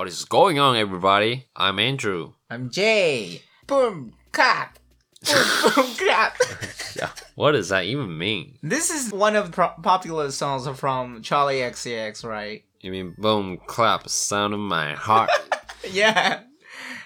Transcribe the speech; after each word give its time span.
What 0.00 0.08
is 0.08 0.24
going 0.24 0.58
on, 0.58 0.76
everybody? 0.76 1.44
I'm 1.54 1.78
Andrew. 1.78 2.32
I'm 2.48 2.70
Jay. 2.70 3.42
Boom, 3.66 4.14
clap. 4.32 4.78
Boom, 5.26 5.36
boom, 5.76 5.94
clap. 5.94 6.38
Yeah. 6.96 7.10
What 7.34 7.52
does 7.52 7.68
that 7.68 7.84
even 7.84 8.16
mean? 8.16 8.56
This 8.62 8.88
is 8.88 9.12
one 9.12 9.36
of 9.36 9.44
the 9.44 9.52
pro- 9.52 9.74
popular 9.82 10.30
songs 10.30 10.66
from 10.78 11.20
Charli 11.20 11.60
XCX, 11.60 12.24
right? 12.24 12.64
You 12.80 12.92
mean 12.92 13.14
boom, 13.18 13.58
clap, 13.66 14.08
sound 14.08 14.54
of 14.54 14.60
my 14.60 14.94
heart? 14.94 15.28
Yeah. 15.90 16.44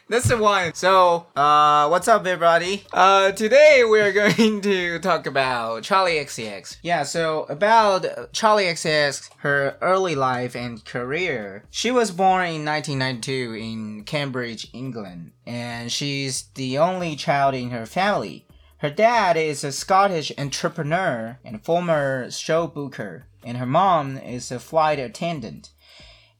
That's 0.06 0.28
the 0.28 0.36
one. 0.36 0.74
So, 0.74 1.26
uh, 1.34 1.88
what's 1.88 2.08
up, 2.08 2.26
everybody? 2.26 2.84
Uh, 2.92 3.32
today 3.32 3.84
we're 3.86 4.12
going 4.36 4.60
to 4.60 4.98
talk 4.98 5.24
about 5.24 5.82
Charli 5.82 6.22
XCX. 6.22 6.76
Yeah, 6.82 7.04
so 7.04 7.44
about 7.44 8.02
Charli 8.34 8.70
XCX, 8.70 9.30
her 9.38 9.78
early 9.80 10.14
life 10.14 10.54
and 10.54 10.84
career. 10.84 11.64
She 11.70 11.90
was 11.90 12.10
born 12.10 12.48
in 12.48 12.66
1992 12.66 13.54
in 13.54 14.04
Cambridge, 14.04 14.68
England, 14.74 15.32
and 15.46 15.90
she's 15.90 16.42
the 16.54 16.76
only 16.76 17.16
child 17.16 17.54
in 17.54 17.70
her 17.70 17.86
family. 17.86 18.46
Her 18.78 18.90
dad 18.90 19.38
is 19.38 19.64
a 19.64 19.72
Scottish 19.72 20.30
entrepreneur 20.36 21.38
and 21.42 21.64
former 21.64 22.30
show 22.30 22.66
booker, 22.66 23.24
and 23.42 23.56
her 23.56 23.64
mom 23.64 24.18
is 24.18 24.52
a 24.52 24.58
flight 24.58 24.98
attendant. 24.98 25.70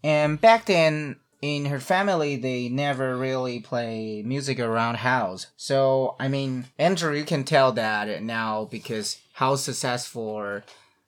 And 0.03 0.39
back 0.39 0.67
then, 0.67 1.17
in 1.45 1.67
her 1.67 1.79
family, 1.79 2.37
they 2.37 2.71
never 2.71 3.19
really 3.19 3.61
play 3.61 4.23
music 4.25 4.59
around 4.59 4.97
house. 4.97 5.49
So, 5.59 6.17
I 6.19 6.27
mean, 6.27 6.65
Andrew, 6.79 7.15
you 7.15 7.25
can 7.25 7.45
tell 7.45 7.71
that 7.73 8.23
now 8.23 8.65
because 8.71 9.19
how 9.35 9.57
successful 9.57 10.63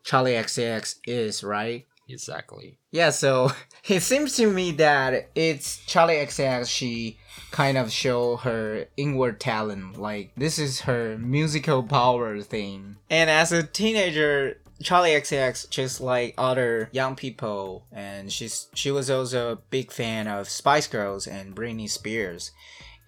Charli 0.04 0.38
XCX 0.38 0.96
is, 1.06 1.42
right? 1.42 1.86
exactly. 2.08 2.78
Yeah, 2.92 3.10
so 3.10 3.50
it 3.88 4.00
seems 4.02 4.36
to 4.36 4.50
me 4.50 4.72
that 4.72 5.30
it's 5.34 5.78
Charli 5.86 6.22
XCX. 6.22 6.68
She 6.68 7.18
kind 7.50 7.78
of 7.78 7.90
show 7.90 8.36
her 8.36 8.86
inward 8.96 9.40
talent. 9.40 9.98
Like 9.98 10.32
this 10.36 10.58
is 10.58 10.80
her 10.82 11.16
musical 11.18 11.82
power 11.82 12.42
thing. 12.42 12.96
And 13.08 13.30
as 13.30 13.52
a 13.52 13.62
teenager, 13.62 14.58
Charli 14.82 15.16
XCX, 15.16 15.70
just 15.70 16.00
like 16.00 16.34
other 16.36 16.88
young 16.92 17.16
people, 17.16 17.86
and 17.92 18.32
she's 18.32 18.68
she 18.74 18.90
was 18.90 19.10
also 19.10 19.52
a 19.52 19.56
big 19.56 19.90
fan 19.90 20.28
of 20.28 20.48
Spice 20.48 20.86
Girls 20.86 21.26
and 21.26 21.54
Britney 21.56 21.88
Spears. 21.88 22.52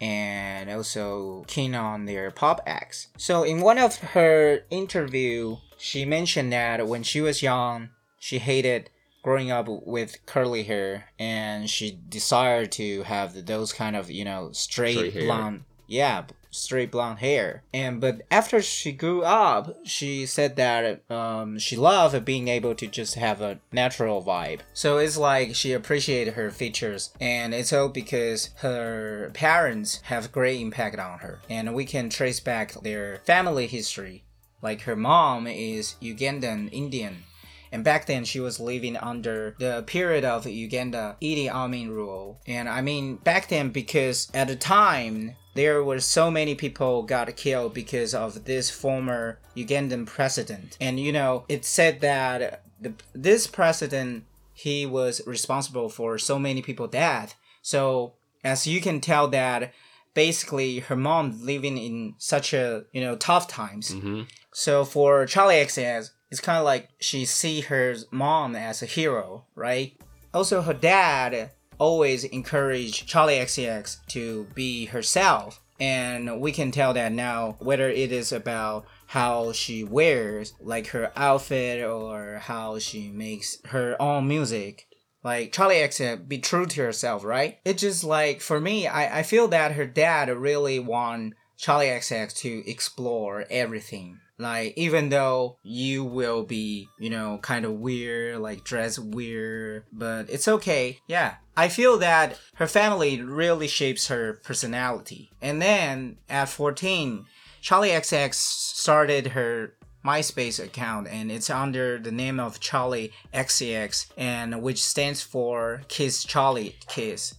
And 0.01 0.71
also 0.71 1.45
keen 1.49 1.75
on 1.75 2.05
their 2.05 2.31
pop 2.31 2.61
acts. 2.65 3.09
So 3.17 3.43
in 3.43 3.61
one 3.61 3.79
of 3.79 3.97
her 3.97 4.61
interview, 4.71 5.57
she 5.77 6.05
mentioned 6.05 6.53
that 6.53 6.87
when 6.87 7.03
she 7.03 7.21
was 7.21 7.43
young, 7.43 7.89
she 8.21 8.39
hated 8.39 8.91
growing 9.23 9.51
up 9.51 9.67
with 9.69 10.25
curly 10.27 10.63
hair 10.63 11.07
and 11.19 11.69
she 11.69 11.99
desired 12.09 12.73
to 12.73 13.03
have 13.03 13.47
those 13.47 13.73
kind 13.73 13.97
of 13.97 14.11
you 14.11 14.25
know 14.25 14.51
straight, 14.53 15.11
Straight 15.11 15.27
blonde 15.27 15.65
yeah 15.87 16.25
straight 16.51 16.91
blonde 16.91 17.19
hair. 17.19 17.63
And 17.73 18.01
but 18.01 18.23
after 18.31 18.63
she 18.63 18.93
grew 18.93 19.23
up 19.23 19.77
she 19.85 20.27
said 20.27 20.57
that 20.57 21.11
um, 21.11 21.59
she 21.59 21.77
loved 21.77 22.25
being 22.25 22.49
able 22.49 22.75
to 22.75 22.87
just 22.87 23.15
have 23.15 23.41
a 23.41 23.59
natural 23.73 24.23
vibe. 24.23 24.61
So 24.73 24.99
it's 24.99 25.17
like 25.17 25.55
she 25.55 25.73
appreciated 25.73 26.35
her 26.35 26.51
features. 26.51 27.13
And 27.21 27.55
it's 27.55 27.73
all 27.73 27.89
because 27.89 28.51
her 28.59 29.31
parents 29.35 30.01
have 30.05 30.33
great 30.33 30.61
impact 30.61 30.99
on 30.99 31.21
her. 31.21 31.41
And 31.49 31.75
we 31.75 31.85
can 31.85 32.11
trace 32.11 32.41
back 32.41 32.73
their 32.83 33.21
family 33.25 33.67
history. 33.67 34.25
Like 34.62 34.83
her 34.83 34.97
mom 34.97 35.47
is 35.47 35.95
ugandan 36.03 36.69
indian. 36.73 37.25
And 37.71 37.85
back 37.85 38.07
then, 38.07 38.25
she 38.25 38.41
was 38.41 38.61
living 38.61 38.97
under 38.97 39.55
the 39.59 39.83
period 39.87 40.25
of 40.25 40.47
Uganda 40.47 41.17
Idi 41.21 41.51
Amin 41.51 41.91
rule. 41.91 42.41
And 42.47 42.69
I 42.69 42.81
mean, 42.81 43.17
back 43.17 43.49
then, 43.49 43.71
because 43.71 44.31
at 44.33 44.49
the 44.49 44.56
time, 44.56 45.37
there 45.59 45.83
were 45.83 45.99
so 45.99 46.31
many 46.31 46.55
people 46.55 47.03
got 47.03 47.35
killed 47.35 47.75
because 47.75 48.15
of 48.15 48.45
this 48.45 48.71
former 48.71 49.41
Ugandan 49.57 50.07
president. 50.07 50.77
And 50.81 51.01
you 51.01 51.13
know, 51.13 51.45
it 51.49 51.65
said 51.65 52.01
that 52.01 52.63
the, 52.81 52.93
this 53.13 53.49
president, 53.49 54.25
he 54.55 54.87
was 54.87 55.21
responsible 55.27 55.89
for 55.89 56.17
so 56.17 56.39
many 56.39 56.63
people 56.63 56.87
death. 56.87 57.35
So 57.61 58.15
as 58.45 58.69
you 58.69 58.81
can 58.81 59.01
tell 59.01 59.27
that 59.29 59.73
basically 60.15 60.79
her 60.79 60.95
mom 60.95 61.45
living 61.45 61.77
in 61.77 62.15
such 62.19 62.55
a, 62.55 62.85
you 62.93 63.01
know, 63.01 63.17
tough 63.17 63.49
times. 63.49 63.91
Mm-hmm. 63.91 64.23
So 64.53 64.85
for 64.85 65.27
Charli 65.27 65.61
XCX, 65.65 66.11
it's 66.31 66.41
kind 66.41 66.59
of 66.59 66.65
like 66.65 66.89
she 67.01 67.25
see 67.25 67.63
her 67.63 67.97
mom 68.13 68.55
as 68.55 68.81
a 68.81 68.87
hero, 68.87 69.47
right? 69.57 70.01
Also, 70.33 70.63
her 70.63 70.75
dad 70.75 71.51
always 71.78 72.25
encouraged 72.25 73.09
Charli 73.09 73.41
XCX 73.41 74.06
to 74.09 74.47
be 74.55 74.87
herself, 74.87 75.61
and 75.81 76.41
we 76.41 76.53
can 76.53 76.71
tell 76.71 76.93
that 76.94 77.12
now 77.12 77.56
whether 77.61 77.89
it 77.89 78.12
is 78.12 78.33
about 78.33 78.87
how 79.06 79.53
she 79.53 79.84
wears, 79.84 80.53
like 80.61 80.89
her 80.89 81.12
outfit, 81.16 81.84
or 81.84 82.39
how 82.43 82.78
she 82.78 83.11
makes 83.11 83.59
her 83.66 84.00
own 84.00 84.28
music. 84.28 84.87
Like 85.25 85.53
Charli 85.53 85.83
XCX, 85.83 86.28
be 86.28 86.39
true 86.39 86.66
to 86.66 86.83
herself, 86.83 87.25
right? 87.25 87.59
It's 87.65 87.83
just 87.83 88.05
like 88.05 88.41
for 88.41 88.60
me, 88.60 88.87
I, 88.87 89.21
I 89.21 89.22
feel 89.22 89.49
that 89.49 89.72
her 89.72 89.87
dad 89.87 90.28
really 90.28 90.78
want 90.78 91.34
Charli 91.59 91.89
XCX 91.89 92.37
to 92.39 92.71
explore 92.71 93.45
everything. 93.50 94.21
Like, 94.38 94.75
even 94.76 95.09
though 95.09 95.59
you 95.62 96.04
will 96.04 96.44
be, 96.44 96.88
you 96.99 97.10
know, 97.10 97.38
kind 97.43 97.65
of 97.65 97.72
weird, 97.72 98.38
like 98.38 98.65
dress 98.65 98.99
weird, 98.99 99.84
but 99.93 100.31
it's 100.31 100.49
okay. 100.49 101.00
Yeah. 101.06 101.34
I 101.56 101.69
feel 101.69 101.99
that 101.99 102.38
her 102.54 102.69
family 102.69 103.21
really 103.21 103.66
shapes 103.66 104.06
her 104.06 104.41
personality. 104.44 105.31
And 105.43 105.60
then 105.60 106.19
at 106.28 106.48
14, 106.48 107.27
Charli 107.62 107.91
XCX 107.91 108.34
started 108.34 109.28
her 109.28 109.75
MySpace 110.04 110.62
account 110.62 111.09
and 111.09 111.31
it's 111.31 111.50
under 111.50 111.98
the 111.98 112.12
name 112.12 112.38
of 112.38 112.60
Charli 112.60 113.10
XCX 113.34 114.06
and 114.16 114.62
which 114.62 114.82
stands 114.82 115.21
for 115.21 115.82
Kiss 115.88 116.25
Charli 116.25 116.75
Kiss. 116.87 117.34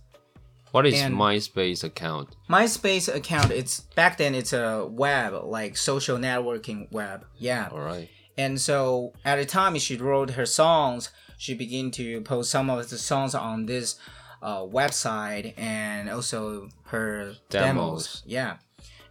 What 0.72 0.86
is 0.86 1.00
And- 1.02 1.16
MySpace 1.16 1.84
account? 1.84 2.36
MySpace 2.50 3.14
account, 3.14 3.52
it's 3.52 3.82
back 3.96 4.18
then 4.18 4.36
it's 4.36 4.54
a 4.54 4.86
web, 4.90 5.34
like 5.46 5.78
social 5.78 6.18
networking 6.18 6.92
web. 6.92 7.26
Yeah. 7.38 7.70
Alright. 7.72 8.10
And 8.38 8.60
so 8.62 9.14
at 9.26 9.38
the 9.38 9.46
time 9.46 9.78
she 9.80 9.98
wrote 9.98 10.32
her 10.32 10.46
songs, 10.46 11.10
she 11.38 11.54
began 11.54 11.92
to 11.92 12.22
post 12.22 12.52
some 12.52 12.70
of 12.70 12.90
the 12.90 12.98
songs 12.98 13.34
on 13.34 13.66
this 13.66 13.96
uh, 14.42 14.60
website 14.62 15.54
and 15.58 16.10
also 16.10 16.70
her 16.86 17.34
demos. 17.50 17.66
Demos. 17.68 18.24
Yeah. 18.26 18.58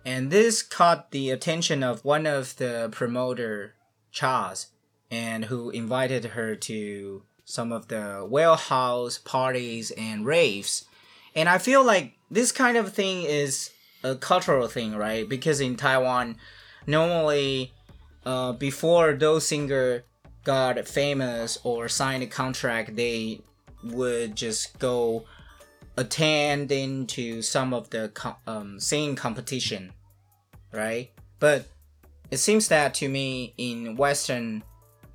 And 0.04 0.30
this 0.30 0.62
caught 0.62 1.10
the 1.10 1.30
attention 1.30 1.82
of 1.82 2.04
one 2.04 2.26
of 2.26 2.56
the 2.56 2.88
promoter, 2.92 3.74
Chaz, 4.14 4.66
and 5.10 5.46
who 5.46 5.70
invited 5.70 6.24
her 6.26 6.54
to 6.54 7.22
some 7.44 7.72
of 7.72 7.88
the 7.88 8.26
whalehouse 8.28 9.18
parties 9.18 9.90
and 9.92 10.24
raves. 10.24 10.84
And 11.34 11.48
I 11.48 11.58
feel 11.58 11.84
like 11.84 12.14
this 12.30 12.52
kind 12.52 12.76
of 12.76 12.92
thing 12.92 13.22
is 13.22 13.70
a 14.02 14.16
cultural 14.16 14.68
thing, 14.68 14.94
right? 14.94 15.28
Because 15.28 15.60
in 15.60 15.76
Taiwan, 15.76 16.36
normally, 16.86 17.72
uh, 18.24 18.52
before 18.52 19.12
those 19.12 19.46
singer 19.46 20.04
got 20.44 20.86
famous 20.86 21.58
or 21.64 21.88
signed 21.88 22.22
a 22.22 22.26
contract, 22.26 22.96
they 22.96 23.40
would 23.84 24.34
just 24.34 24.78
go 24.78 25.24
attend 25.96 26.70
into 26.70 27.42
some 27.42 27.74
of 27.74 27.90
the 27.90 28.10
co- 28.14 28.36
um, 28.46 28.78
singing 28.78 29.16
competition, 29.16 29.92
right? 30.72 31.10
But 31.38 31.66
it 32.30 32.38
seems 32.38 32.68
that 32.68 32.94
to 32.94 33.08
me 33.08 33.54
in 33.56 33.96
Western 33.96 34.62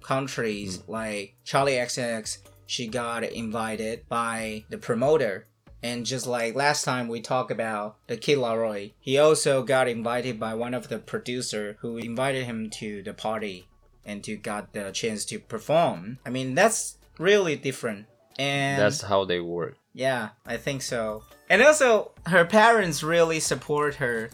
countries 0.01 0.83
like 0.87 1.35
Charli 1.45 1.77
XCX, 1.79 2.39
she 2.65 2.87
got 2.87 3.23
invited 3.23 4.07
by 4.09 4.65
the 4.69 4.77
promoter. 4.77 5.47
And 5.83 6.05
just 6.05 6.25
like 6.25 6.55
last 6.55 6.83
time 6.85 7.07
we 7.09 7.19
talked 7.21 7.51
about 7.51 7.97
the 8.07 8.15
Kid 8.17 8.37
Laroi, 8.37 8.93
he 8.99 9.17
also 9.17 9.61
got 9.63 9.87
invited 9.89 10.39
by 10.39 10.53
one 10.53 10.73
of 10.73 10.87
the 10.87 10.97
producer 10.97 11.77
who 11.81 11.97
invited 11.97 12.45
him 12.45 12.69
to 12.71 13.03
the 13.03 13.13
party 13.13 13.67
and 14.05 14.23
to 14.23 14.37
got 14.37 14.73
the 14.73 14.91
chance 14.91 15.25
to 15.25 15.39
perform. 15.39 16.19
I 16.25 16.29
mean 16.29 16.55
that's 16.55 16.97
really 17.19 17.55
different. 17.55 18.07
And 18.39 18.81
That's 18.81 19.01
how 19.01 19.25
they 19.25 19.39
work. 19.39 19.77
yeah, 19.93 20.29
I 20.45 20.57
think 20.57 20.81
so. 20.81 21.23
And 21.49 21.61
also, 21.61 22.13
her 22.25 22.45
parents 22.45 23.03
really 23.03 23.39
support 23.39 23.95
her, 23.95 24.31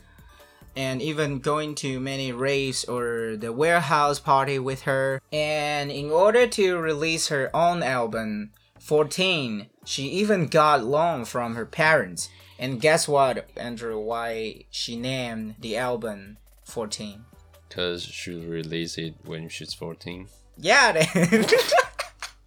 and 0.73 1.01
even 1.01 1.39
going 1.39 1.75
to 1.75 1.99
many 1.99 2.31
raves 2.31 2.85
or 2.85 3.35
the 3.35 3.51
warehouse 3.51 4.19
party 4.19 4.57
with 4.57 4.83
her. 4.83 5.21
And 5.33 5.91
in 5.91 6.11
order 6.11 6.47
to 6.47 6.77
release 6.77 7.27
her 7.27 7.53
own 7.53 7.83
album, 7.83 8.51
14. 8.89 9.67
She 9.85 10.05
even 10.05 10.47
got 10.47 10.83
loan 10.83 11.23
from 11.23 11.53
her 11.53 11.67
parents. 11.67 12.27
And 12.57 12.81
guess 12.81 13.07
what, 13.07 13.47
Andrew, 13.55 13.99
why 13.99 14.65
she 14.71 14.95
named 14.95 15.57
the 15.59 15.77
album 15.77 16.37
14? 16.65 17.23
Because 17.67 18.01
she 18.01 18.33
released 18.33 18.97
it 18.97 19.13
when 19.23 19.47
she's 19.47 19.75
14. 19.75 20.27
Yeah, 20.57 20.93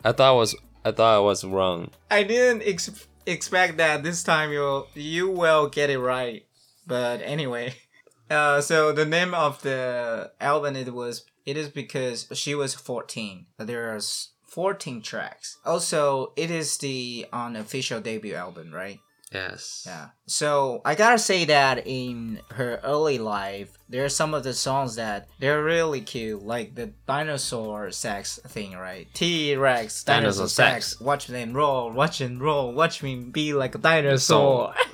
I 0.05 0.11
thought 0.11 0.21
I 0.21 0.33
was 0.33 0.57
I 0.85 0.91
thought 0.91 1.15
I 1.15 1.21
was 1.21 1.45
wrong. 1.45 1.91
I 2.11 2.25
didn't 2.25 2.63
ex 2.67 2.91
expect 3.25 3.77
that 3.77 4.03
this 4.03 4.25
time 4.25 4.51
you 4.51 4.87
you 4.95 5.31
will 5.31 5.69
get 5.69 5.91
it 5.91 6.01
right. 6.01 6.45
But 6.89 7.23
anyway, 7.23 7.75
uh, 8.31 8.61
so 8.61 8.91
the 8.91 9.07
name 9.07 9.33
of 9.33 9.63
the 9.63 10.33
album 10.41 10.75
it 10.75 10.93
was 10.93 11.25
it 11.47 11.57
is 11.57 11.69
because 11.69 12.27
she 12.35 12.57
was 12.57 12.75
14. 12.75 13.47
There's 13.59 14.32
14 14.53 15.01
tracks. 15.01 15.57
Also, 15.65 16.33
it 16.37 16.51
is 16.51 16.77
the 16.77 17.27
unofficial 17.33 18.01
debut 18.01 18.35
album, 18.35 18.71
right? 18.71 19.01
Yes. 19.33 19.85
Yeah. 19.87 20.09
So 20.27 20.83
I 20.85 20.95
gotta 20.95 21.19
say 21.19 21.47
that 21.47 21.87
in 21.87 22.41
her 22.51 22.79
early 22.85 23.17
life, 23.17 23.79
there 23.89 24.05
are 24.05 24.11
some 24.11 24.35
of 24.35 24.45
the 24.45 24.53
songs 24.53 24.97
that 24.97 25.27
they're 25.41 25.65
really 25.65 26.03
cute, 26.03 26.43
like 26.43 26.75
the 26.75 26.93
dinosaur 27.07 27.91
sex 27.93 28.39
thing, 28.49 28.77
right? 28.77 29.09
T 29.15 29.57
Rex, 29.57 30.05
dinosaur, 30.05 30.45
dinosaur 30.45 30.49
sex. 30.49 30.87
sex. 30.89 31.01
Watch 31.01 31.27
them 31.29 31.55
roll, 31.55 31.91
watch 31.91 32.19
them 32.19 32.39
roll, 32.39 32.75
watch 32.75 33.03
me 33.03 33.17
be 33.17 33.55
like 33.55 33.75
a 33.75 33.79
dinosaur. 33.79 34.75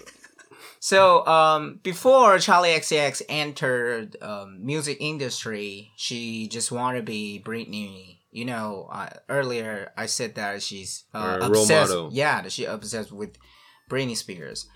so 0.80 1.26
um, 1.26 1.80
before 1.82 2.36
Charli 2.36 2.76
XCX 2.76 3.22
entered 3.28 4.16
um, 4.22 4.64
music 4.64 4.98
industry, 5.00 5.92
she 5.96 6.48
just 6.48 6.70
wanted 6.70 6.98
to 6.98 7.04
be 7.04 7.42
Britney. 7.44 8.19
You 8.30 8.44
know, 8.44 8.88
uh, 8.92 9.08
earlier 9.28 9.92
I 9.96 10.06
said 10.06 10.34
that 10.34 10.62
she's 10.62 11.04
uh, 11.14 11.38
obsessed. 11.40 11.90
model. 11.90 12.10
Yeah, 12.12 12.42
that 12.42 12.52
she 12.52 12.64
obsessed 12.64 13.10
with 13.10 13.38
Britney 13.90 14.16
Spears, 14.16 14.66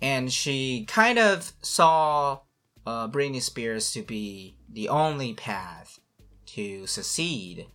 and 0.00 0.32
she 0.32 0.84
kind 0.86 1.18
of 1.18 1.52
saw 1.60 2.40
uh, 2.86 3.08
Britney 3.08 3.42
Spears 3.42 3.92
to 3.92 4.02
be 4.02 4.56
the 4.68 4.88
only 4.88 5.34
path 5.34 5.98
to 6.46 6.86
succeed. 6.86 7.66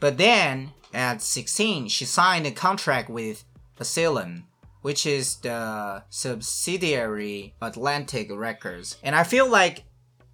But 0.00 0.18
then, 0.18 0.72
at 0.94 1.22
16, 1.22 1.88
she 1.88 2.04
signed 2.04 2.46
a 2.46 2.50
contract 2.50 3.10
with 3.10 3.44
Asylum, 3.78 4.44
which 4.88 5.04
is 5.04 5.36
the 5.40 6.02
subsidiary 6.08 7.54
Atlantic 7.60 8.30
Records. 8.32 8.96
And 9.02 9.14
I 9.14 9.22
feel 9.22 9.46
like 9.46 9.84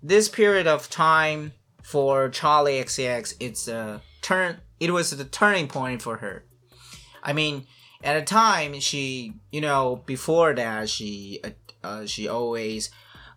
this 0.01 0.29
period 0.29 0.69
of 0.69 0.89
time 0.89 1.55
for 1.83 2.29
Charli 2.29 2.81
XCX, 2.81 3.35
it's 3.41 3.67
a 3.67 4.01
turn. 4.23 4.59
It 4.79 4.93
was 4.93 5.11
the 5.11 5.25
turning 5.25 5.67
point 5.67 6.03
for 6.03 6.19
her. 6.19 6.45
I 7.21 7.33
mean, 7.33 7.67
at 8.05 8.17
a 8.17 8.23
time 8.23 8.79
she, 8.79 9.35
you 9.51 9.61
know, 9.61 10.05
before 10.07 10.55
that 10.55 10.89
she, 10.89 11.41
uh, 11.43 11.51
uh, 11.83 12.07
she 12.07 12.29
always 12.29 12.91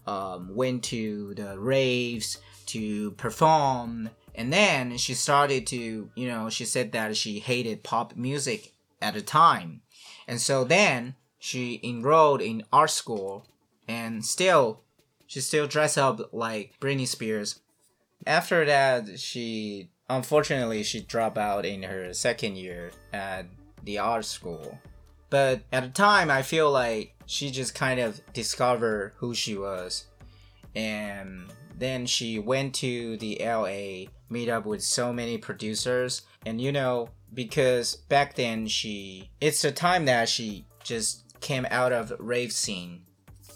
um, 0.06 0.54
went 0.54 0.84
to 0.84 1.34
the 1.34 1.58
raves 1.58 2.38
to 2.68 3.10
perform, 3.14 4.12
and 4.36 4.54
then 4.54 4.98
she 4.98 5.16
started 5.16 5.66
to, 5.66 6.12
you 6.14 6.28
know, 6.28 6.52
she 6.52 6.64
said 6.64 6.92
that 6.92 7.18
she 7.18 7.40
hated 7.40 7.82
pop 7.82 8.16
music 8.16 8.74
at 9.02 9.16
a 9.16 9.22
time, 9.24 9.82
and 10.28 10.42
so 10.42 10.64
then 10.64 11.16
she 11.40 11.80
enrolled 11.84 12.42
in 12.42 12.64
art 12.72 12.92
school, 12.92 13.46
and 13.88 14.26
still, 14.26 14.82
she 15.26 15.40
still 15.42 15.68
dressed 15.68 15.98
up 15.98 16.34
like 16.34 16.74
Britney 16.80 17.08
Spears. 17.08 17.60
After 18.26 18.66
that, 18.66 19.20
she 19.20 19.90
unfortunately 20.10 20.84
she 20.84 21.02
dropped 21.02 21.38
out 21.38 21.66
in 21.66 21.84
her 21.84 22.14
second 22.14 22.58
year 22.58 22.92
at 23.14 23.46
the 23.84 23.98
art 24.00 24.26
school. 24.26 24.80
But 25.30 25.62
at 25.72 25.84
the 25.84 25.90
time, 25.90 26.32
I 26.32 26.42
feel 26.42 26.72
like 26.72 27.14
she 27.26 27.52
just 27.52 27.76
kind 27.76 28.00
of 28.00 28.22
discovered 28.34 29.14
who 29.18 29.34
she 29.34 29.58
was. 29.58 30.06
And 30.76 31.52
then 31.78 32.06
she 32.06 32.40
went 32.40 32.76
to 32.76 33.18
the 33.18 33.38
LA, 33.42 34.10
meet 34.30 34.50
up 34.50 34.66
with 34.66 34.82
so 34.84 35.12
many 35.12 35.38
producers. 35.38 36.22
And 36.46 36.62
you 36.62 36.72
know, 36.72 37.10
because 37.34 37.96
back 37.96 38.36
then 38.36 38.68
she, 38.68 39.30
it's 39.40 39.64
a 39.64 39.72
time 39.72 40.06
that 40.06 40.30
she 40.30 40.66
just 40.84 41.40
came 41.42 41.68
out 41.70 41.92
of 41.92 42.14
rave 42.20 42.52
scene. 42.52 43.04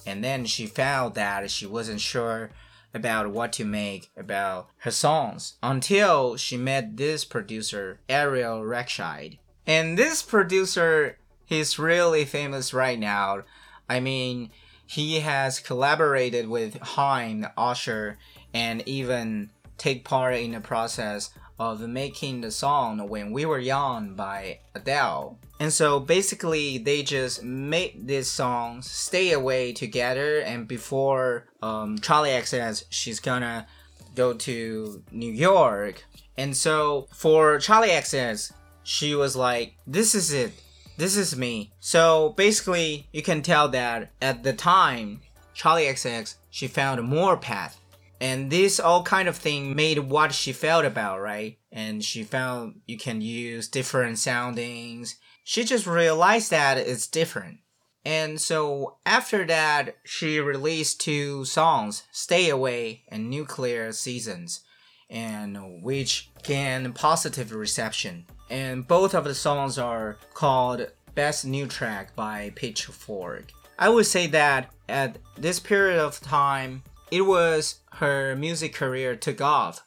And 0.06 0.24
then 0.24 0.46
she 0.46 0.66
found 0.66 1.16
that 1.16 1.50
she 1.52 1.66
wasn't 1.66 2.02
sure 2.02 2.52
about 2.94 3.32
what 3.32 3.54
to 3.54 3.66
make 3.66 4.12
about 4.18 4.68
her 4.80 4.92
songs 4.92 5.58
until 5.64 6.36
she 6.36 6.58
met 6.58 6.98
this 6.98 7.24
producer, 7.24 8.00
Ariel 8.10 8.62
Rechtshaid. 8.62 9.38
And 9.66 9.98
this 9.98 10.22
producer, 10.22 11.18
he's 11.46 11.80
really 11.80 12.26
famous 12.26 12.74
right 12.74 13.00
now. 13.00 13.44
I 13.90 14.00
mean, 14.00 14.52
he 14.86 15.22
has 15.22 15.60
collaborated 15.60 16.50
with 16.50 16.78
Haim, 16.82 17.48
Usher, 17.56 18.18
and 18.54 18.86
even 18.88 19.52
take 19.78 20.04
part 20.04 20.36
in 20.36 20.52
the 20.52 20.60
process 20.60 21.32
of 21.62 21.80
making 21.82 22.42
the 22.42 22.50
song 22.50 23.08
When 23.08 23.32
We 23.32 23.46
Were 23.46 23.60
Young 23.60 24.16
by 24.16 24.62
Adele. 24.74 25.38
And 25.60 25.72
so 25.72 26.00
basically, 26.00 26.80
they 26.80 27.04
just 27.04 27.44
made 27.44 28.08
this 28.08 28.32
song 28.32 28.82
stay 28.82 29.32
away 29.32 29.72
together. 29.72 30.40
And 30.40 30.68
before 30.68 31.46
um, 31.62 32.00
Charli 32.00 32.30
XCX 32.30 32.86
she's 32.90 33.20
gonna 33.20 33.68
go 34.16 34.34
to 34.34 35.04
New 35.12 35.32
York. 35.32 36.04
And 36.36 36.58
so 36.58 37.08
for 37.14 37.58
Charli 37.58 37.90
XCX, 37.90 38.54
she 38.82 39.14
was 39.14 39.36
like, 39.36 39.76
This 39.86 40.16
is 40.16 40.34
it. 40.34 40.54
This 40.98 41.16
is 41.16 41.38
me. 41.38 41.74
So 41.80 42.34
basically, 42.38 43.08
you 43.12 43.22
can 43.22 43.44
tell 43.44 43.70
that 43.70 44.12
at 44.20 44.42
the 44.42 44.54
time, 44.54 45.22
Charli 45.56 45.88
XCX, 45.88 46.38
she 46.50 46.68
found 46.68 47.04
more 47.04 47.38
path. 47.38 47.81
And 48.22 48.52
this 48.52 48.80
all 48.80 49.02
kind 49.02 49.28
of 49.28 49.36
thing 49.36 49.76
made 49.76 49.98
what 49.98 50.32
she 50.32 50.54
felt 50.54 50.86
about, 50.86 51.22
right? 51.22 51.58
And 51.72 52.04
she 52.04 52.24
found 52.24 52.82
you 52.86 52.96
can 52.96 53.20
use 53.20 53.68
different 53.68 54.20
soundings. 54.20 55.16
She 55.44 55.64
just 55.64 55.88
realized 55.88 56.52
that 56.52 56.78
it's 56.78 57.08
different. 57.08 57.58
And 58.06 58.40
so 58.40 58.98
after 59.08 59.44
that, 59.48 59.96
she 60.04 60.40
released 60.40 61.02
two 61.02 61.46
songs, 61.46 62.04
Stay 62.12 62.50
Away 62.50 63.02
and 63.08 63.28
Nuclear 63.28 63.92
Seasons, 63.92 64.62
and 65.10 65.82
which 65.82 66.30
gained 66.44 66.94
positive 66.94 67.52
reception. 67.52 68.28
And 68.52 68.88
both 68.88 69.16
of 69.16 69.24
the 69.24 69.34
songs 69.34 69.80
are 69.80 70.20
called 70.36 70.92
Best 71.16 71.44
New 71.44 71.66
Track 71.66 72.16
by 72.16 72.52
Pitchfork. 72.56 73.52
I 73.80 73.90
would 73.90 74.06
say 74.06 74.28
that 74.28 74.72
at 74.88 75.18
this 75.36 75.60
period 75.60 76.00
of 76.00 76.22
time, 76.22 76.84
it 77.12 77.22
was 77.22 77.82
her 77.94 78.36
music 78.36 78.74
career 78.74 79.16
took 79.16 79.42
off. 79.42 79.84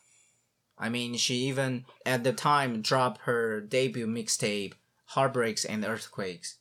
I 0.78 0.88
mean, 0.88 1.16
she 1.16 1.34
even 1.46 1.86
at 2.04 2.24
the 2.24 2.32
time 2.32 2.82
dropped 2.82 3.22
her 3.22 3.60
debut 3.60 4.06
mixtape, 4.06 4.74
Heartbreaks 5.06 5.64
and 5.64 5.84
Earthquakes 5.84 6.58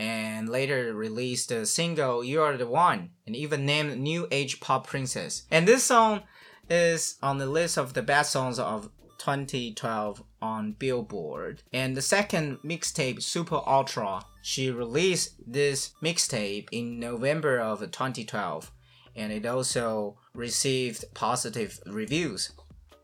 and 0.00 0.48
later 0.48 0.94
released 0.94 1.50
the 1.50 1.66
single 1.66 2.24
You 2.24 2.40
Are 2.40 2.56
the 2.56 2.66
One, 2.66 3.10
and 3.26 3.36
even 3.36 3.66
named 3.66 3.98
New 3.98 4.26
Age 4.30 4.58
Pop 4.58 4.86
Princess. 4.86 5.42
And 5.50 5.68
this 5.68 5.84
song 5.84 6.22
is 6.70 7.16
on 7.22 7.36
the 7.36 7.44
list 7.44 7.76
of 7.76 7.92
the 7.92 8.00
best 8.00 8.32
songs 8.32 8.58
of 8.58 8.90
2012 9.18 10.22
on 10.40 10.72
Billboard. 10.72 11.62
And 11.70 11.94
the 11.94 12.00
second 12.00 12.60
mixtape, 12.64 13.22
Super 13.22 13.60
Ultra, 13.66 14.22
she 14.40 14.70
released 14.70 15.34
this 15.46 15.92
mixtape 16.02 16.68
in 16.72 16.98
November 16.98 17.60
of 17.60 17.80
2012, 17.80 18.72
and 19.20 19.32
it 19.32 19.46
also 19.46 20.16
received 20.34 21.04
positive 21.14 21.80
reviews. 21.86 22.52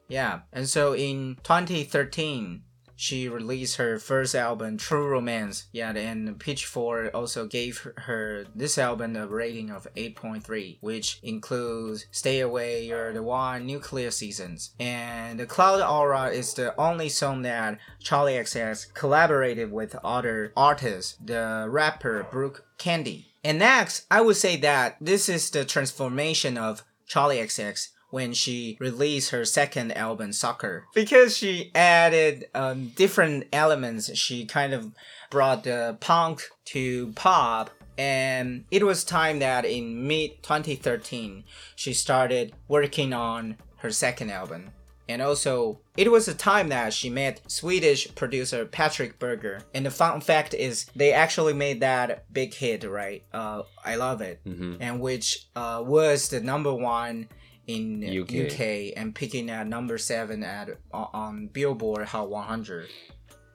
Yeah, 0.08 0.40
and 0.52 0.68
so 0.68 0.94
in 0.94 1.36
2013, 1.42 2.62
she 2.98 3.28
released 3.28 3.76
her 3.76 3.98
first 3.98 4.34
album, 4.34 4.78
True 4.78 5.08
Romance. 5.08 5.66
Yeah, 5.70 5.90
and 5.90 6.40
Pitchfork 6.40 7.14
also 7.14 7.46
gave 7.46 7.86
her- 8.06 8.46
this 8.54 8.78
album 8.78 9.16
a 9.16 9.26
rating 9.26 9.70
of 9.70 9.86
8.3, 9.94 10.78
which 10.80 11.18
includes 11.22 12.06
Stay 12.10 12.40
Away, 12.40 12.86
You're 12.86 13.12
the 13.12 13.22
One, 13.22 13.66
Nuclear 13.66 14.10
Seasons. 14.10 14.70
And 14.80 15.38
The 15.38 15.44
Cloud 15.44 15.82
Aura 15.82 16.30
is 16.30 16.54
the 16.54 16.74
only 16.80 17.10
song 17.10 17.42
that 17.42 17.78
Charli 18.02 18.38
XCX 18.40 18.86
collaborated 18.94 19.70
with 19.70 19.94
other 20.02 20.52
artists, 20.56 21.18
the 21.22 21.66
rapper 21.68 22.26
Brooke 22.30 22.64
Candy. 22.78 23.26
And 23.46 23.60
next, 23.60 24.06
I 24.10 24.22
would 24.22 24.34
say 24.34 24.56
that 24.56 24.96
this 25.00 25.28
is 25.28 25.50
the 25.50 25.64
transformation 25.64 26.58
of 26.58 26.82
Charli 27.08 27.40
XCX 27.40 27.90
when 28.10 28.32
she 28.32 28.76
released 28.80 29.30
her 29.30 29.44
second 29.44 29.92
album, 29.96 30.32
Sucker. 30.32 30.86
Because 30.92 31.36
she 31.36 31.70
added 31.72 32.46
um, 32.56 32.88
different 32.96 33.46
elements, 33.52 34.12
she 34.18 34.46
kind 34.46 34.74
of 34.74 34.90
brought 35.30 35.62
the 35.62 35.96
punk 36.00 36.42
to 36.66 37.12
pop. 37.12 37.70
And 37.96 38.64
it 38.72 38.82
was 38.82 39.04
time 39.04 39.38
that 39.38 39.64
in 39.64 40.08
mid 40.08 40.42
2013, 40.42 41.44
she 41.76 41.92
started 41.92 42.52
working 42.66 43.12
on 43.12 43.58
her 43.76 43.92
second 43.92 44.30
album. 44.30 44.72
And 45.08 45.22
also, 45.22 45.80
it 45.96 46.10
was 46.10 46.26
a 46.26 46.34
time 46.34 46.68
that 46.70 46.92
she 46.92 47.10
met 47.10 47.40
Swedish 47.50 48.12
producer 48.14 48.66
Patrik 48.66 49.18
Berger. 49.18 49.62
And 49.72 49.86
the 49.86 49.90
fun 49.90 50.20
fact 50.20 50.52
is, 50.52 50.86
they 50.96 51.12
actually 51.12 51.52
made 51.52 51.80
that 51.80 52.32
big 52.32 52.52
hit, 52.52 52.82
right? 52.84 53.22
Uh, 53.32 53.62
I 53.84 53.94
love 53.96 54.20
it, 54.20 54.40
and 54.80 55.00
which 55.00 55.46
uh, 55.54 55.82
was 55.86 56.28
the 56.28 56.40
number 56.40 56.74
one 56.74 57.28
in 57.66 58.02
UK. 58.22 58.52
UK 58.52 58.60
and 58.96 59.14
picking 59.14 59.50
at 59.50 59.66
number 59.66 59.98
seven 59.98 60.42
at 60.42 60.70
on 60.92 61.48
Billboard 61.48 62.06
Hot 62.08 62.28
100. 62.28 62.88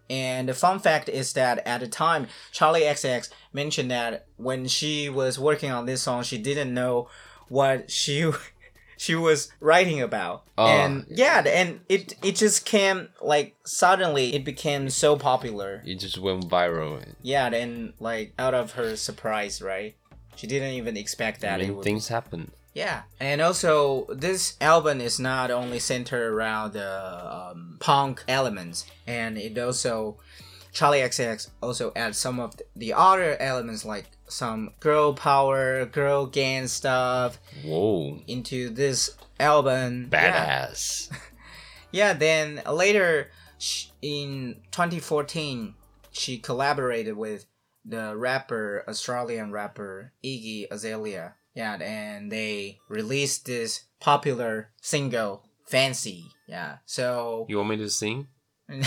And 0.10 0.50
the 0.50 0.54
fun 0.54 0.80
fact 0.80 1.08
is 1.08 1.34
that 1.34 1.66
at 1.66 1.80
the 1.80 1.88
time, 1.88 2.28
Charli 2.52 2.82
XCX 2.82 3.30
mentioned 3.54 3.92
that 3.92 4.26
when 4.36 4.68
she 4.68 5.08
was 5.08 5.40
working 5.40 5.72
on 5.72 5.86
this 5.86 6.02
song, 6.02 6.24
she 6.24 6.38
didn't 6.38 6.74
know 6.74 7.08
what 7.48 7.90
she 7.90 8.30
she 9.02 9.16
was 9.16 9.52
writing 9.60 10.00
about. 10.00 10.44
Oh. 10.60 10.68
and 10.68 11.08
yeah, 11.10 11.42
and 11.48 11.80
it 11.90 12.14
it 12.22 12.36
just 12.36 12.66
came 12.66 13.10
like 13.20 13.56
suddenly 13.66 14.36
it 14.36 14.46
became 14.46 14.92
so 14.92 15.16
popular. 15.18 15.82
It 15.84 15.96
just 15.96 16.20
went 16.20 16.48
viral. 16.48 17.04
Yeah, 17.24 17.48
and 17.48 17.94
like 18.00 18.34
out 18.38 18.54
of 18.54 18.74
her 18.74 18.96
surprise, 18.96 19.60
right? 19.60 19.96
She 20.36 20.46
didn't 20.46 20.74
even 20.74 20.98
expect 20.98 21.44
I 21.44 21.48
that 21.48 21.62
it 21.62 21.68
mean, 21.68 21.78
would 21.78 21.84
things 21.84 22.10
happen. 22.10 22.52
yeah, 22.76 23.02
and 23.20 23.42
also 23.42 24.06
this 24.14 24.56
album 24.62 25.02
is 25.02 25.20
not 25.20 25.50
only 25.50 25.80
centered 25.80 26.32
around 26.32 26.74
the 26.74 26.92
um, 27.38 27.78
punk 27.80 28.24
elements, 28.28 28.86
and 29.08 29.36
it 29.36 29.58
also 29.58 30.18
Charli 30.74 31.04
XCX 31.04 31.50
also 31.62 31.92
adds 31.96 32.18
some 32.18 32.40
of 32.40 32.56
the 32.76 32.94
other 32.94 33.36
elements 33.42 33.84
like 33.84 34.06
some 34.28 34.72
girl 34.80 35.14
power, 35.14 35.86
girl 35.86 36.26
gang 36.26 36.68
stuff 36.68 37.40
Whoa, 37.64 38.20
into 38.28 38.70
this 38.70 39.16
album. 39.40 40.08
Badass. 40.10 41.12
Yeah, 41.92 42.14
then 42.26 42.62
later 42.72 43.30
sh- 43.58 43.88
in 44.02 44.62
2014, 44.72 45.76
she 46.12 46.38
collaborated 46.38 47.18
with 47.18 47.46
the 47.84 48.16
rapper, 48.16 48.84
Australian 48.88 49.52
rapper 49.52 50.14
Iggy 50.24 50.68
Azalea. 50.72 51.36
Yeah, 51.54 51.76
and 51.82 52.32
they 52.32 52.80
released 52.88 53.46
this 53.46 53.84
popular 54.00 54.70
single, 54.82 55.44
Fancy. 55.68 56.28
Yeah, 56.48 56.78
so. 56.86 57.46
You 57.50 57.58
want 57.58 57.70
me 57.72 57.78
to 57.78 57.90
sing? 57.90 58.28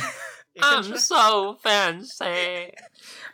You 0.55 0.63
can 0.63 0.99
so 0.99 1.57
fancy. 1.61 2.73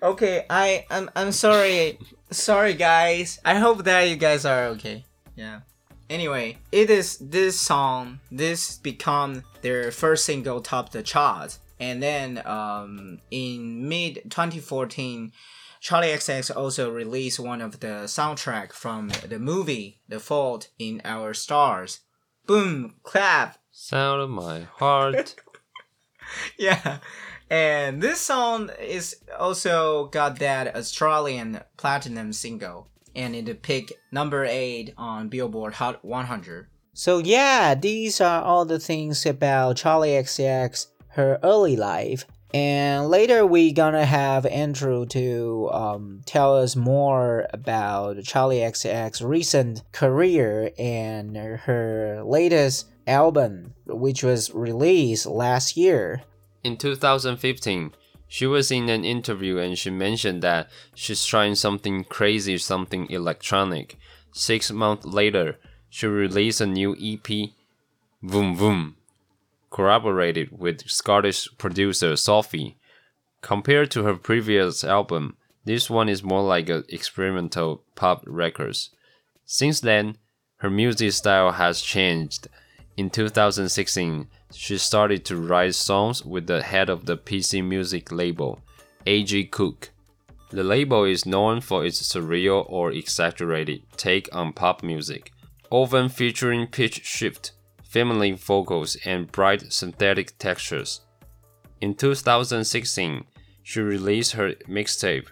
okay, 0.03 0.47
I, 0.49 0.87
I'm, 0.91 1.11
I'm 1.15 1.33
sorry. 1.33 1.99
sorry, 2.31 2.75
guys. 2.75 3.39
I 3.45 3.57
hope 3.57 3.85
that 3.85 4.03
you 4.09 4.17
guys 4.17 4.47
are 4.47 4.65
okay. 4.69 5.05
Yeah. 5.37 5.61
Anyway, 6.09 6.57
it 6.73 6.91
is 6.91 7.19
this 7.19 7.61
song. 7.61 8.21
This 8.33 8.79
become 8.79 9.45
their 9.61 9.93
first 9.93 10.25
single 10.25 10.61
top 10.61 10.91
the 10.91 11.03
chart, 11.03 11.59
and 11.79 12.03
then 12.03 12.43
um, 12.47 13.21
in 13.31 13.89
mid 13.89 14.23
2014, 14.31 15.31
Charli 15.83 16.13
XCX 16.15 16.55
also 16.57 16.91
released 16.91 17.39
one 17.39 17.61
of 17.61 17.81
the 17.81 18.05
soundtrack 18.07 18.73
from 18.73 19.11
the 19.29 19.39
movie 19.39 20.01
The 20.09 20.21
Fault 20.21 20.69
in 20.79 21.01
Our 21.05 21.33
Stars. 21.33 22.01
Boom, 22.47 22.97
clap. 23.03 23.59
Sound 23.71 24.23
of 24.23 24.31
my 24.31 24.63
heart. 24.79 25.37
yeah. 26.59 26.99
And 27.49 28.01
this 28.01 28.21
song 28.21 28.71
is 28.81 29.17
also 29.39 30.07
got 30.07 30.39
that 30.39 30.77
Australian 30.77 31.61
platinum 31.77 32.33
single 32.33 32.87
and 33.15 33.35
it 33.35 33.63
picked 33.63 33.93
number 34.13 34.45
8 34.45 34.95
on 34.97 35.29
Billboard 35.29 35.75
Hot 35.75 36.05
100. 36.05 36.69
So 36.95 37.19
yeah, 37.19 37.75
these 37.75 38.21
are 38.21 38.43
all 38.43 38.65
the 38.65 38.79
things 38.79 39.27
about 39.27 39.77
Charli 39.77 40.21
XCX 40.21 40.87
her 41.11 41.39
early 41.43 41.77
life. 41.77 42.25
And 42.53 43.09
later 43.09 43.47
we 43.47 43.73
gonna 43.73 44.05
have 44.05 44.45
Andrew 44.47 45.07
to 45.07 45.71
um, 45.73 46.23
tell 46.27 46.57
us 46.57 46.75
more 46.75 47.47
about 47.53 48.17
Charli 48.19 48.61
XCX 48.61 49.27
recent 49.27 49.83
career 49.93 50.71
and 50.79 51.37
her 51.37 52.23
latest 52.25 52.90
album, 53.07 53.75
which 53.87 54.23
was 54.23 54.53
released 54.53 55.27
last 55.27 55.77
year. 55.77 56.23
In 56.63 56.77
2015, 56.77 57.93
she 58.29 58.47
was 58.47 58.71
in 58.71 58.89
an 58.89 59.05
interview 59.05 59.59
and 59.59 59.77
she 59.77 59.91
mentioned 59.91 60.43
that 60.43 60.71
she's 60.95 61.25
trying 61.25 61.55
something 61.55 62.05
crazy, 62.05 62.59
something 62.59 63.11
electronic. 63.11 63.99
Six 64.33 64.71
months 64.71 65.05
later, 65.05 65.59
she 65.89 66.07
released 66.07 66.61
a 66.61 66.67
new 66.67 66.93
EP, 66.93 67.51
Voom 68.23 68.57
Voom, 68.57 68.95
collaborated 69.71 70.57
with 70.57 70.89
Scottish 70.89 71.49
producer 71.59 72.15
Sophie. 72.17 72.77
Compared 73.41 73.91
to 73.91 74.05
her 74.05 74.15
previous 74.15 74.85
album, 74.85 75.37
this 75.65 75.91
one 75.91 76.09
is 76.09 76.23
more 76.23 76.43
like 76.43 76.69
an 76.69 76.85
experimental 76.89 77.83
pop 77.95 78.23
records. 78.27 78.91
Since 79.45 79.81
then, 79.81 80.19
her 80.59 80.71
music 80.71 81.13
style 81.13 81.53
has 81.53 81.81
changed. 81.81 82.49
In 83.01 83.09
2016, 83.09 84.29
she 84.53 84.77
started 84.77 85.25
to 85.25 85.41
write 85.41 85.75
songs 85.75 86.23
with 86.23 86.47
the 86.47 86.61
head 86.61 86.91
of 86.91 87.07
the 87.07 87.17
PC 87.17 87.65
music 87.65 88.13
label, 88.13 88.61
A.G. 89.07 89.45
Cook. 89.45 89.89
The 90.51 90.63
label 90.63 91.05
is 91.05 91.25
known 91.25 91.63
for 91.63 91.83
its 91.83 92.03
surreal 92.03 92.67
or 92.69 92.93
exaggerated 92.93 93.85
take 93.97 94.29
on 94.37 94.53
pop 94.53 94.83
music, 94.83 95.33
often 95.71 96.11
featuring 96.11 96.67
pitch 96.67 97.03
shift, 97.07 97.53
feminine 97.83 98.37
vocals, 98.37 98.99
and 99.07 99.33
bright 99.33 99.73
synthetic 99.73 100.37
textures. 100.37 101.01
In 101.81 101.95
2016, 101.95 103.25
she 103.63 103.81
released 103.81 104.33
her 104.33 104.53
mixtape, 104.69 105.29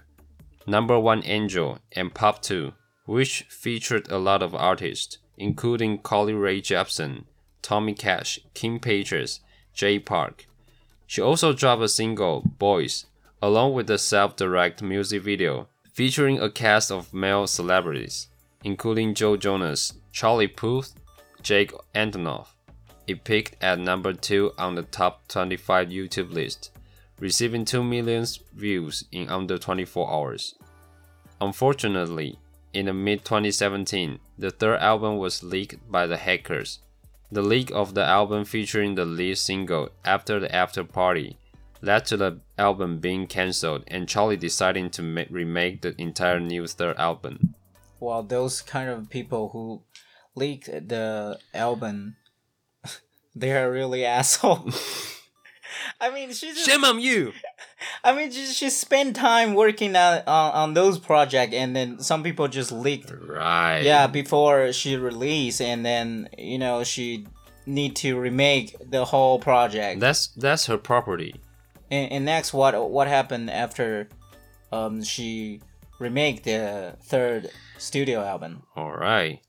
Number 0.67 0.99
One 0.99 1.23
Angel 1.27 1.81
and 1.93 2.15
Pop 2.15 2.41
2, 2.41 2.73
which 3.05 3.43
featured 3.51 4.11
a 4.11 4.17
lot 4.17 4.43
of 4.43 4.55
artists, 4.55 5.19
including 5.37 5.99
Carly 5.99 6.33
Rae 6.33 6.63
Jepsen, 6.63 7.25
Tommy 7.69 7.93
Cash, 7.93 8.41
Kim 8.55 8.81
Petras, 8.81 9.41
Jay 9.75 9.99
Park. 9.99 10.47
She 11.07 11.21
also 11.21 11.53
dropped 11.53 11.83
a 11.83 11.89
single, 11.91 12.41
Boys, 12.59 13.05
along 13.43 13.75
with 13.75 13.91
a 13.91 13.99
self 13.99 14.37
directed 14.37 14.87
music 14.87 15.21
video 15.21 15.69
featuring 15.93 16.41
a 16.41 16.49
cast 16.49 16.91
of 16.91 17.13
male 17.13 17.47
celebrities, 17.47 18.29
including 18.65 19.13
Joe 19.13 19.37
Jonas, 19.37 19.93
Charlie 20.13 20.47
Puth, 20.47 20.95
Jake 21.43 21.71
Antonoff. 21.95 22.47
It 23.07 23.23
peaked 23.23 23.63
at 23.63 23.79
number 23.79 24.15
2 24.15 24.53
on 24.57 24.75
the 24.75 24.85
top 24.85 25.29
25 25.29 25.89
YouTube 25.89 26.33
list, 26.33 26.71
receiving 27.21 27.67
2 27.67 27.85
million 27.85 28.25
views 28.55 29.05
in 29.13 29.29
under 29.29 29.59
24 29.59 30.11
hours. 30.11 30.55
Unfortunately, 31.39 32.39
in 32.73 32.87
the 32.87 32.95
mid 32.95 33.27
2017, 33.27 34.21
the 34.39 34.51
third 34.51 34.81
album 34.81 35.19
was 35.19 35.43
leaked 35.43 35.93
by 35.93 36.07
the 36.07 36.17
hackers. 36.17 36.79
The 37.31 37.43
leak 37.43 37.71
of 37.73 37.95
the 37.95 38.05
album 38.05 38.45
featuring 38.45 38.95
the 38.95 39.05
lead 39.05 39.37
single 39.37 39.91
After 40.05 40.41
the 40.41 40.55
After 40.55 40.83
Party 40.83 41.37
led 41.83 42.07
to 42.07 42.17
the 42.17 42.41
album 42.57 42.99
being 42.99 43.27
cancelled 43.27 43.85
and 43.87 44.07
Charli 44.09 44.39
deciding 44.39 44.91
to 44.91 45.03
ma- 45.03 45.25
remake 45.31 45.83
the 45.83 45.95
entire 46.01 46.41
new 46.41 46.67
third 46.67 46.97
album. 46.97 47.55
Well, 48.01 48.23
those 48.23 48.63
kind 48.63 48.89
of 48.89 49.11
people 49.11 49.51
who 49.51 49.83
leak 50.35 50.65
the 50.67 51.39
album, 51.53 52.17
they 53.37 53.53
are 53.53 53.71
really 53.71 54.05
asshole. 54.19 54.71
I 56.01 56.11
mean, 56.11 56.33
she 56.33 56.49
just, 56.49 56.69
Shame 56.69 56.85
on 56.85 57.01
you! 57.01 57.33
I 58.03 58.15
mean, 58.15 58.31
she, 58.31 58.47
she 58.47 58.71
spent 58.71 59.17
time 59.17 59.55
working 59.55 59.95
on, 59.97 60.23
on 60.27 60.53
on 60.53 60.75
those 60.75 60.99
projects, 60.99 61.55
and 61.55 61.75
then 61.77 62.01
some 62.01 62.23
people 62.23 62.49
just 62.49 62.73
leaked. 62.73 63.13
Right. 63.13 63.83
Yeah, 63.83 64.07
before 64.07 64.73
she 64.73 64.97
released, 64.97 65.61
and 65.61 65.85
then 65.85 66.29
you 66.37 66.59
know 66.59 66.85
she 66.85 67.27
need 67.67 67.95
to 67.97 68.19
remake 68.19 68.77
the 68.91 69.05
whole 69.05 69.39
project. 69.39 70.01
That's 70.01 70.29
that's 70.29 70.67
her 70.67 70.79
property. 70.79 71.35
And, 71.91 72.13
and 72.13 72.25
next, 72.25 72.53
what 72.53 72.91
what 72.91 73.09
happened 73.09 73.51
after, 73.51 74.09
um, 74.73 75.03
she 75.03 75.61
remake 75.99 76.45
the 76.45 76.97
third 77.03 77.51
studio 77.79 78.23
album? 78.23 78.63
Alright. 78.77 79.41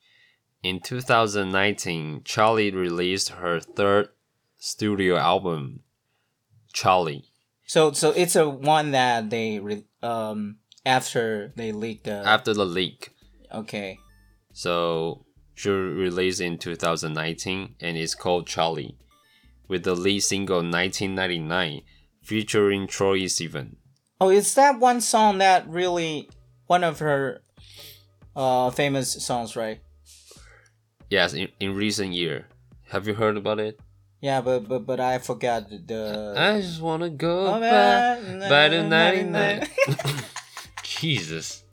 In 0.62 0.82
2019, 0.82 2.22
Charli 2.22 2.74
released 2.74 3.30
her 3.30 3.60
third 3.60 4.10
studio 4.58 5.16
album, 5.16 5.82
Charli. 6.74 7.29
So 7.70 7.92
so 7.94 8.10
it's 8.10 8.36
a 8.36 8.50
one 8.50 8.92
that 8.98 9.30
they 9.30 9.60
re- 9.60 9.86
um 10.02 10.58
after 10.86 11.54
they 11.56 11.72
leaked 11.72 12.06
the 12.06 12.26
After 12.26 12.52
the 12.52 12.66
leak. 12.66 13.14
okay 13.54 14.00
So 14.54 15.26
she 15.54 15.70
released 15.70 16.42
in 16.42 16.58
2019 16.58 17.76
and 17.80 17.96
it's 17.96 18.16
called 18.16 18.48
Charli, 18.48 18.96
with 19.68 19.84
the 19.84 19.94
lead 19.94 20.22
single 20.22 20.64
1999 20.66 21.82
featuring 22.24 22.88
Troye 22.88 23.30
Sivan. 23.30 23.76
oh 24.20 24.32
is 24.34 24.56
that 24.56 24.80
one 24.80 25.00
song 25.02 25.38
that 25.38 25.70
really 25.70 26.28
one 26.66 26.84
of 26.84 26.98
her 27.00 27.42
uh 28.36 28.72
famous 28.72 29.14
songs 29.24 29.56
right 29.56 29.80
Yes, 31.10 31.34
in, 31.34 31.50
in 31.60 31.74
recent 31.76 32.14
year. 32.14 32.48
Have 32.90 33.08
you 33.08 33.14
heard 33.16 33.38
about 33.38 33.60
it? 33.60 33.80
Yeah 34.22 34.42
but 34.42 34.68
but 34.68 34.86
but 34.86 35.00
I 35.00 35.18
forgot 35.20 35.70
the 35.70 36.34
I 36.38 36.60
just 36.62 36.82
wanna 36.82 37.10
go 37.10 37.48
Oh, 37.56 37.60
back 37.60 38.20
by 38.50 38.68
the 38.70 38.84
99. 38.84 39.30
99. 39.30 39.70
Jesus. 40.84 41.64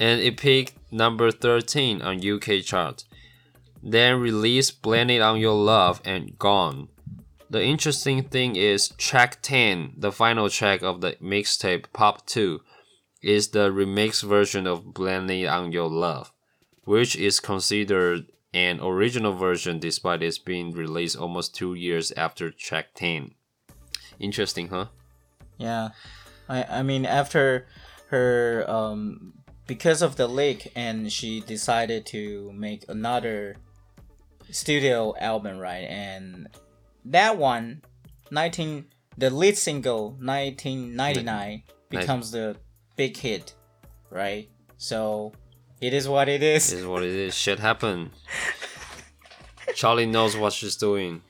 And 0.00 0.20
it 0.20 0.36
peaked 0.38 0.74
number 0.90 1.30
13 1.30 2.00
on 2.02 2.26
UK 2.26 2.62
chart. 2.64 3.04
Then 3.82 4.20
released 4.20 4.80
Blame 4.80 5.10
It 5.10 5.20
on 5.20 5.38
Your 5.40 5.54
Love 5.54 6.00
and 6.04 6.38
Gone. 6.38 6.88
the 7.50 7.62
interesting 7.62 8.22
thing 8.22 8.56
is 8.56 8.88
track 8.96 9.42
10, 9.42 9.94
the 9.98 10.10
final 10.12 10.48
track 10.48 10.82
of 10.82 11.02
the 11.02 11.12
mixtape 11.20 11.84
Pop 11.92 12.24
2, 12.26 12.62
is 13.22 13.48
the 13.48 13.70
remix 13.70 14.22
version 14.22 14.66
of 14.66 14.94
Blame 14.94 15.28
It 15.28 15.46
on 15.46 15.70
Your 15.72 15.90
Love, 15.90 16.32
which 16.84 17.14
is 17.16 17.40
considered 17.40 18.24
an 18.54 18.80
original 18.80 19.32
version 19.32 19.78
despite 19.78 20.22
its 20.22 20.38
being 20.38 20.72
released 20.72 21.16
almost 21.16 21.54
two 21.54 21.74
years 21.74 22.12
after 22.12 22.50
track 22.50 22.88
10. 22.94 23.34
Interesting, 24.18 24.68
huh? 24.68 24.86
Yeah, 25.58 25.90
I 26.48 26.64
I 26.64 26.82
mean 26.82 27.06
after 27.06 27.66
her 28.08 28.64
um 28.68 29.32
because 29.66 30.02
of 30.02 30.16
the 30.16 30.28
leak 30.28 30.70
and 30.76 31.10
she 31.10 31.40
decided 31.40 32.04
to 32.04 32.52
make 32.52 32.84
another 32.88 33.56
studio 34.50 35.14
album 35.18 35.58
right 35.58 35.86
and 35.88 36.48
that 37.06 37.38
one 37.38 37.80
19 38.30 38.84
the 39.16 39.30
lead 39.30 39.56
single 39.56 40.10
1999 40.20 41.62
becomes 41.88 42.30
the 42.32 42.56
big 42.96 43.16
hit 43.16 43.54
right 44.10 44.50
so 44.76 45.32
it 45.82 45.92
is 45.92 46.08
what 46.08 46.28
it 46.28 46.42
is 46.44 46.72
It 46.72 46.78
is 46.78 46.86
what 46.86 47.02
it 47.02 47.10
is. 47.10 47.34
Shit 47.34 47.58
happened. 47.58 48.10
Charli 49.74 50.08
knows 50.08 50.36
what 50.36 50.52
she's 50.52 50.76
doing. 50.76 51.22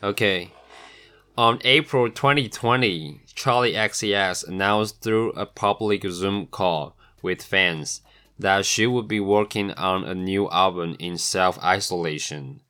Okay. 0.00 0.52
On 1.36 1.58
April 1.64 2.08
2020, 2.08 3.22
Charli 3.34 3.74
XCX 3.74 4.46
announced 4.46 5.02
through 5.02 5.32
a 5.32 5.44
public 5.44 6.04
Zoom 6.06 6.46
call 6.46 6.96
with 7.20 7.42
fans 7.42 8.02
that 8.38 8.64
she 8.64 8.86
would 8.86 9.08
be 9.08 9.18
working 9.18 9.72
on 9.72 10.04
a 10.04 10.14
new 10.14 10.48
album 10.50 10.94
in 11.00 11.18
self 11.18 11.58
isolation. 11.64 12.60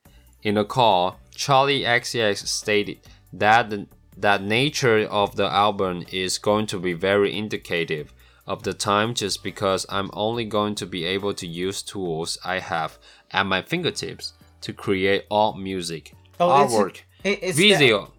In 0.42 0.54
the 0.54 0.64
call, 0.64 1.18
Charli 1.36 1.82
XCX 1.82 2.46
stated 2.46 3.00
that 3.30 3.68
the 3.68 3.86
that 4.16 4.42
nature 4.42 5.00
of 5.00 5.36
the 5.36 5.52
album 5.52 6.04
is 6.10 6.38
going 6.38 6.66
to 6.68 6.78
be 6.78 6.94
very 6.94 7.36
indicative 7.36 8.14
of 8.46 8.62
the 8.62 8.74
time 8.74 9.14
just 9.14 9.42
because 9.42 9.86
I'm 9.88 10.10
only 10.12 10.44
going 10.44 10.74
to 10.76 10.86
be 10.86 11.04
able 11.04 11.32
to 11.34 11.46
use 11.46 11.82
tools 11.82 12.38
I 12.44 12.58
have 12.58 12.98
at 13.30 13.46
my 13.46 13.62
fingertips 13.62 14.34
to 14.62 14.72
create 14.72 15.24
all 15.30 15.54
music, 15.54 16.14
Oh, 16.40 16.50
it's- 16.64 16.72
artwork, 16.72 17.00
It- 17.22 17.38
it's 17.42 17.56
video. 17.58 18.12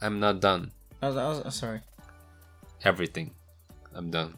I'm 0.00 0.18
not 0.20 0.40
done. 0.40 0.72
I 1.02 1.08
was, 1.08 1.16
I 1.16 1.28
was- 1.28 1.54
sorry 1.54 1.80
Everything. 2.84 3.34
I'm 3.94 4.10
done. 4.10 4.34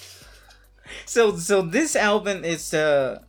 so 1.06 1.36
so 1.36 1.62
this 1.62 1.96
album 1.96 2.44
is 2.44 2.70
the 2.70 3.20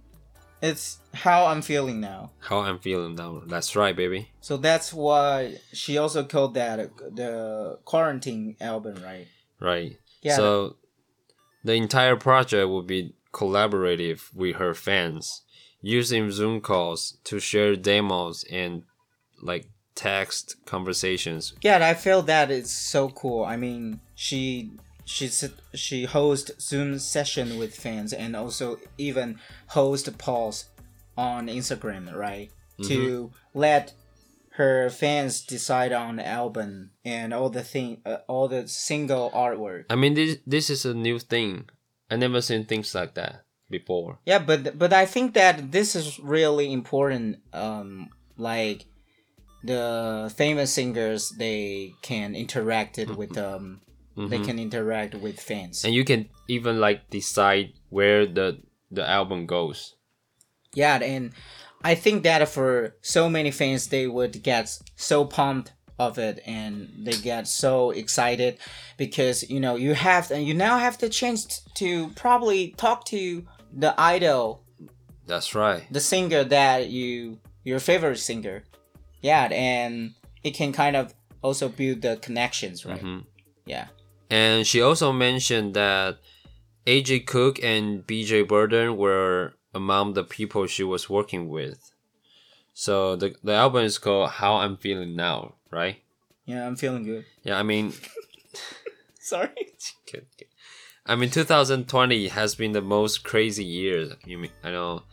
it's 0.62 1.00
how 1.14 1.46
i'm 1.48 1.62
feeling 1.62 2.00
now 2.00 2.32
How 2.40 2.60
I'm 2.60 2.80
feeling 2.80 3.16
now. 3.16 3.42
That's 3.48 3.76
right, 3.76 3.96
baby. 3.96 4.30
so 4.42 4.58
that's 4.58 4.94
why 4.94 5.56
she 5.74 5.98
also 5.98 6.24
called 6.24 6.54
that 6.56 6.80
uh, 6.80 6.88
the 7.14 7.80
quarantine 7.86 8.56
album 8.62 9.02
right 9.04 9.28
Right. 9.60 9.98
Yeah. 10.24 10.38
So 10.38 10.76
the 11.64 11.74
entire 11.74 12.16
project 12.16 12.68
will 12.70 12.82
be 12.84 13.14
collaborative 13.34 14.34
with 14.34 14.56
her 14.58 14.74
fans, 14.74 15.42
using 15.82 16.32
Zoom 16.32 16.62
calls 16.62 17.18
to 17.26 17.40
share 17.40 17.76
demos 17.76 18.44
and 18.52 18.84
like 19.42 19.68
text 19.96 20.56
conversations. 20.66 21.54
yeah 21.62 21.86
i 21.86 21.94
feel 21.94 22.22
that 22.22 22.50
is 22.50 22.72
so 22.72 23.10
cool. 23.10 23.44
I 23.44 23.58
mean 23.58 24.00
she 24.16 24.72
she 25.06 25.26
s- 25.28 25.50
she 25.74 26.06
host 26.06 26.52
zoom 26.62 26.98
session 27.00 27.58
with 27.58 27.76
fans 27.76 28.14
and 28.14 28.36
also 28.36 28.78
even 28.98 29.38
host 29.68 30.18
polls 30.18 30.66
on 31.18 31.48
instagram 31.48 32.14
right? 32.16 32.50
Mm-hmm. 32.80 32.88
To 32.90 33.32
let 33.54 33.94
her 34.56 34.90
fans 34.90 35.46
decide 35.46 35.94
on 35.94 36.18
the 36.18 36.28
album 36.28 36.92
and 37.06 37.34
all 37.34 37.50
the 37.50 37.64
thing 37.64 38.02
uh, 38.06 38.18
all 38.28 38.48
the 38.48 38.68
single 38.68 39.32
artwork 39.32 39.86
I 39.90 39.96
mean, 39.96 40.14
this 40.14 40.38
this 40.46 40.70
is 40.70 40.86
a 40.86 40.94
new 40.94 41.20
thing. 41.20 41.70
I 42.10 42.18
never 42.18 42.42
seen 42.42 42.66
things 42.66 42.94
like 42.94 43.14
that 43.16 43.46
before. 43.70 44.20
Yeah, 44.26 44.40
but 44.40 44.78
but 44.78 44.92
I 44.92 45.06
think 45.06 45.34
that 45.34 45.72
this 45.72 45.96
is 45.96 46.20
really 46.20 46.72
important. 46.72 47.40
Um, 47.54 48.10
like 48.38 48.86
the 49.64 50.32
famous 50.36 50.74
singers, 50.74 51.30
they 51.30 51.94
can 52.02 52.36
interact 52.36 52.98
it 53.00 53.16
with 53.16 53.38
um, 53.38 53.82
they 54.18 54.40
can 54.40 54.60
interact 54.60 55.16
with 55.16 55.40
fans. 55.40 55.86
And 55.86 55.94
you 55.94 56.04
can 56.04 56.30
even 56.48 56.80
like 56.80 57.10
decide 57.10 57.74
where 57.90 58.26
the 58.26 58.60
the 58.92 59.08
album 59.08 59.46
goes. 59.46 59.96
Yeah, 60.74 61.00
and 61.02 61.32
I 61.84 61.96
think 61.96 62.24
that 62.24 62.48
for 62.50 62.96
so 63.02 63.30
many 63.30 63.52
fans, 63.52 63.88
they 63.88 64.08
would 64.08 64.44
get 64.44 64.78
so 64.96 65.26
pumped 65.26 65.74
of 66.00 66.18
it 66.18 66.42
and 66.46 66.90
they 67.04 67.12
get 67.14 67.48
so 67.48 67.92
excited 67.92 68.58
because 68.98 69.48
you 69.50 69.60
know 69.60 69.76
you 69.76 69.94
have 69.94 70.32
and 70.32 70.46
you 70.48 70.54
now 70.54 70.80
have 70.80 70.98
the 70.98 71.08
chance 71.10 71.62
to 71.76 72.08
probably 72.16 72.70
talk 72.78 73.06
to 73.06 73.46
the 73.72 73.94
idol 74.02 74.64
That's 75.28 75.54
right. 75.54 75.84
the 75.92 76.00
singer 76.00 76.44
that 76.46 76.90
you 76.90 77.38
your 77.64 77.80
favorite 77.80 78.18
singer 78.18 78.64
yeah 79.22 79.44
and 79.52 80.16
it 80.44 80.56
can 80.56 80.72
kind 80.74 80.96
of 80.96 81.14
also 81.44 81.70
build 81.70 82.02
the 82.02 82.18
connections 82.18 82.84
right 82.84 83.00
Mhm. 83.04 83.26
yeah 83.66 83.88
And 84.32 84.66
she 84.66 84.82
also 84.82 85.12
mentioned 85.12 85.76
that 85.76 86.18
A.G. 86.88 87.20
Cook 87.22 87.60
and 87.62 88.08
BJ 88.08 88.48
Burton 88.48 88.98
were 88.98 89.54
among 89.74 90.14
the 90.14 90.24
people 90.24 90.68
she 90.68 90.84
was 90.84 91.10
working 91.10 91.48
with. 91.50 91.92
So 92.74 93.16
the 93.16 93.36
the 93.44 93.54
album 93.54 93.84
is 93.86 93.98
called 93.98 94.30
How 94.32 94.56
I'm 94.58 94.78
Feeling 94.78 95.16
Now, 95.16 95.56
right? 95.72 95.98
yeah 96.46 96.66
i'm 96.68 96.76
feeling 96.76 97.04
good 97.04 97.24
Yeah, 97.44 97.60
I 97.60 97.64
mean, 97.64 97.94
sorry 99.20 99.50
good, 100.12 100.26
good. 100.38 100.48
I 101.06 101.16
mean, 101.16 101.30
2020 101.30 102.28
has 102.30 102.56
been 102.56 102.72
the 102.74 102.82
most 102.82 103.24
crazy 103.24 103.64
year. 103.66 104.16
You 104.26 104.38
mean 104.38 104.52
I 104.64 104.72
know? 104.72 105.04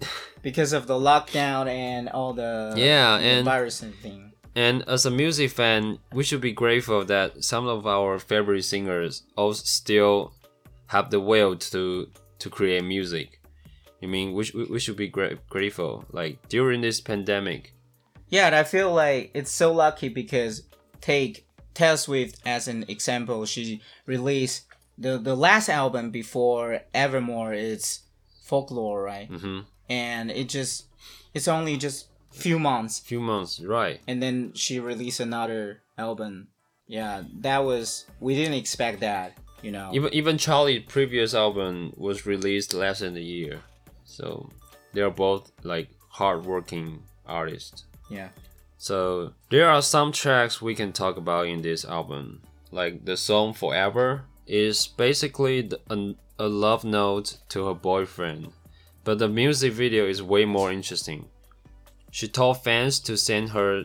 because 0.42 0.72
of 0.72 0.86
the 0.86 0.94
lockdown 0.94 1.66
and 1.68 2.08
all 2.08 2.32
the 2.32 2.72
Yeah, 2.76 3.18
the 3.18 3.24
and- 3.24 3.44
virus 3.44 3.82
and 3.82 3.94
thing 3.94 4.32
And 4.56 4.82
as 4.88 5.06
a 5.06 5.10
music 5.10 5.50
fan, 5.52 5.98
we 6.12 6.24
should 6.24 6.40
be 6.40 6.52
grateful 6.52 7.04
that 7.04 7.44
some 7.44 7.66
of 7.68 7.86
our 7.86 8.18
favorite 8.18 8.64
singers 8.64 9.22
also 9.36 9.62
still 9.64 10.32
have 10.86 11.10
the 11.10 11.20
will 11.20 11.56
to 11.70 12.08
to 12.40 12.50
create 12.50 12.84
music. 12.84 13.39
I 14.02 14.06
mean, 14.06 14.32
we, 14.32 14.44
sh- 14.44 14.54
we 14.54 14.78
should 14.78 14.96
be 14.96 15.08
gra- 15.08 15.38
grateful. 15.48 16.04
Like 16.10 16.48
during 16.48 16.80
this 16.80 17.00
pandemic, 17.00 17.74
yeah 18.30 18.46
and 18.46 18.54
i 18.54 18.62
feel 18.62 18.94
like 18.94 19.30
it's 19.34 19.50
so 19.50 19.72
lucky 19.72 20.08
because 20.08 20.62
take 21.00 21.46
taylor 21.74 21.96
swift 21.96 22.36
as 22.46 22.68
an 22.68 22.84
example 22.86 23.44
she 23.44 23.80
released 24.06 24.66
the 24.96 25.18
the 25.18 25.34
last 25.34 25.68
album 25.68 26.10
before 26.10 26.80
evermore 26.94 27.52
is 27.52 28.00
folklore 28.44 29.02
right 29.02 29.28
hmm 29.28 29.60
and 29.88 30.30
it 30.30 30.48
just 30.48 30.86
it's 31.34 31.48
only 31.48 31.76
just 31.76 32.06
few 32.30 32.58
months 32.58 33.00
few 33.00 33.20
months, 33.20 33.60
right? 33.60 34.00
and 34.06 34.22
then 34.22 34.52
she 34.54 34.78
released 34.78 35.18
another 35.20 35.82
album. 35.98 36.46
Yeah, 36.86 37.22
that 37.40 37.64
was 37.64 38.06
we 38.20 38.34
didn't 38.34 38.54
expect 38.54 39.00
that, 39.00 39.36
you 39.62 39.70
know. 39.72 39.90
Even 39.92 40.14
even 40.14 40.36
Charli's 40.36 40.84
previous 40.86 41.34
album 41.34 41.92
was 41.96 42.26
released 42.26 42.74
less 42.74 42.98
than 43.00 43.16
a 43.16 43.20
year, 43.20 43.60
so 44.10 44.50
they 44.92 45.00
are 45.00 45.10
both 45.10 45.52
like 45.62 45.88
hardworking 46.08 47.02
artists. 47.26 47.84
yeah. 48.10 48.28
So 48.76 49.32
there 49.50 49.68
are 49.68 49.82
some 49.82 50.10
tracks 50.10 50.62
we 50.62 50.74
can 50.74 50.92
talk 50.92 51.18
about 51.18 51.46
in 51.46 51.60
this 51.60 51.84
album. 51.84 52.40
Like 52.72 53.04
the 53.04 53.16
song 53.16 53.52
Forever 53.52 54.24
is 54.46 54.86
basically 54.86 55.60
the, 55.62 55.78
a, 55.90 56.14
a 56.38 56.48
love 56.48 56.82
note 56.82 57.38
to 57.50 57.66
her 57.66 57.74
boyfriend, 57.74 58.52
but 59.04 59.18
the 59.18 59.28
music 59.28 59.74
video 59.74 60.06
is 60.06 60.22
way 60.22 60.44
more 60.46 60.72
interesting. 60.72 61.28
She 62.10 62.26
told 62.26 62.64
fans 62.64 63.00
to 63.00 63.16
send 63.16 63.50
her 63.50 63.84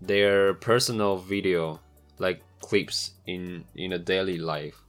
their 0.00 0.54
personal 0.54 1.18
video, 1.18 1.80
like 2.18 2.42
clips 2.60 3.12
in 3.26 3.64
in 3.74 3.92
a 3.92 3.98
daily 3.98 4.38
life, 4.38 4.80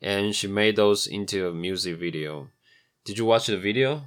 and 0.00 0.34
she 0.34 0.46
made 0.46 0.76
those 0.76 1.08
into 1.08 1.48
a 1.48 1.52
music 1.52 1.98
video. 1.98 2.48
Did 3.04 3.18
you 3.18 3.26
watch 3.26 3.48
the 3.48 3.58
video? 3.58 4.06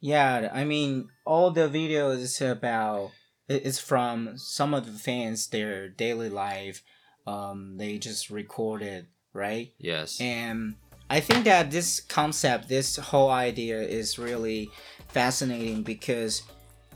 Yeah, 0.00 0.50
I 0.52 0.64
mean 0.64 1.08
all 1.24 1.50
the 1.50 1.68
videos 1.68 2.18
is 2.18 2.40
about 2.40 3.10
it's 3.48 3.78
from 3.78 4.36
some 4.36 4.74
of 4.74 4.86
the 4.86 4.98
fans 4.98 5.48
their 5.48 5.88
daily 5.88 6.28
life 6.28 6.82
um 7.26 7.76
they 7.76 7.98
just 7.98 8.30
recorded, 8.30 9.06
right? 9.32 9.72
Yes. 9.78 10.20
And 10.20 10.76
I 11.10 11.20
think 11.20 11.44
that 11.46 11.70
this 11.70 12.00
concept, 12.00 12.68
this 12.68 12.96
whole 12.96 13.30
idea 13.30 13.80
is 13.80 14.18
really 14.18 14.70
fascinating 15.08 15.82
because 15.82 16.42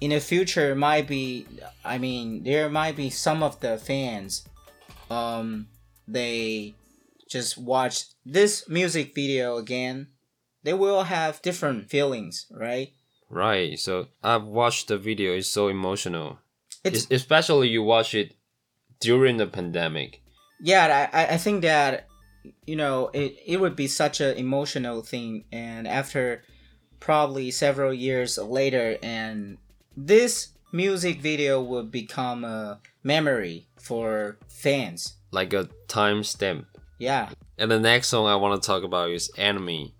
in 0.00 0.10
the 0.10 0.20
future 0.20 0.74
might 0.74 1.08
be 1.08 1.46
I 1.84 1.98
mean, 1.98 2.44
there 2.44 2.68
might 2.68 2.96
be 2.96 3.10
some 3.10 3.42
of 3.42 3.60
the 3.60 3.78
fans 3.78 4.46
um 5.10 5.66
they 6.06 6.74
just 7.28 7.56
watch 7.56 8.04
this 8.26 8.68
music 8.68 9.14
video 9.14 9.56
again. 9.56 10.08
They 10.64 10.72
will 10.74 11.04
have 11.04 11.42
different 11.42 11.90
feelings, 11.90 12.46
right? 12.50 12.92
Right. 13.28 13.78
So 13.78 14.08
I've 14.22 14.44
watched 14.44 14.88
the 14.88 14.98
video. 14.98 15.32
It's 15.34 15.48
so 15.48 15.68
emotional. 15.68 16.38
It's 16.84 17.04
Es- 17.04 17.10
especially 17.10 17.68
you 17.68 17.82
watch 17.82 18.14
it 18.14 18.34
during 19.00 19.36
the 19.38 19.46
pandemic. 19.46 20.20
yeah 20.60 21.08
I, 21.12 21.22
I- 21.22 21.28
I 21.34 21.36
think 21.38 21.62
that 21.62 22.06
you 22.66 22.76
know 22.76 23.10
it, 23.12 23.36
it 23.46 23.56
would 23.60 23.74
be 23.76 23.86
such 23.88 24.20
an 24.20 24.36
emotional 24.36 25.02
thing 25.02 25.44
and 25.52 25.86
after 25.88 26.42
probably 27.00 27.50
several 27.50 27.92
years 27.92 28.38
later 28.38 28.96
and 29.02 29.58
this 29.96 30.48
music 30.72 31.20
video 31.20 31.60
would 31.62 31.90
become 31.90 32.44
a 32.44 32.80
memory 33.02 33.66
for 33.78 34.38
fans 34.48 35.14
like 35.32 35.52
a 35.52 35.68
timestamp. 35.88 36.66
yeah 36.98 37.30
And 37.58 37.70
the 37.70 37.80
next 37.80 38.08
song 38.08 38.26
I 38.26 38.36
want 38.36 38.60
to 38.62 38.66
talk 38.66 38.82
about 38.84 39.10
is 39.10 39.30
Enemy. 39.36 39.94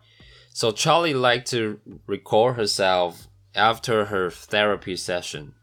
So 0.54 0.70
Charli 0.70 1.18
liked 1.18 1.50
to 1.50 1.80
record 2.06 2.56
herself 2.56 3.26
after 3.54 4.06
her 4.06 4.30
therapy 4.30 4.96
session. 4.96 5.54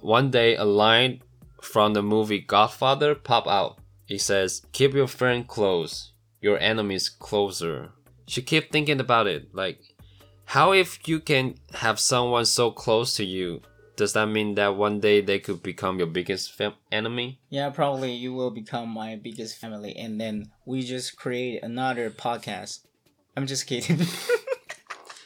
One 0.00 0.30
day, 0.30 0.56
a 0.56 0.64
line 0.64 1.22
from 1.60 1.94
the 1.94 2.02
movie 2.02 2.40
Godfather 2.40 3.14
popped 3.14 3.48
out. 3.48 3.78
It 4.08 4.20
says, 4.20 4.66
"Keep 4.72 4.94
your 4.94 5.06
friend 5.06 5.46
close, 5.46 6.12
your 6.40 6.58
enemies 6.58 7.08
closer." 7.08 7.92
She 8.26 8.42
kept 8.42 8.72
thinking 8.72 9.00
about 9.00 9.26
it, 9.26 9.54
like, 9.54 9.78
how 10.46 10.72
if 10.72 11.08
you 11.08 11.20
can 11.20 11.56
have 11.74 11.98
someone 11.98 12.44
so 12.46 12.70
close 12.70 13.16
to 13.16 13.24
you? 13.24 13.62
Does 13.96 14.12
that 14.14 14.26
mean 14.26 14.54
that 14.56 14.76
one 14.76 15.00
day 15.00 15.20
they 15.20 15.38
could 15.38 15.62
become 15.62 15.98
your 15.98 16.08
biggest 16.08 16.60
enemy? 16.90 17.38
yeah 17.48 17.70
probably 17.70 18.12
you 18.12 18.32
will 18.34 18.50
become 18.50 18.88
my 18.88 19.16
biggest 19.16 19.56
family 19.58 19.94
and 19.96 20.20
then 20.20 20.50
we 20.66 20.82
just 20.82 21.16
create 21.16 21.62
another 21.62 22.10
podcast 22.10 22.80
i'm 23.36 23.46
just 23.46 23.66
kidding 23.66 23.98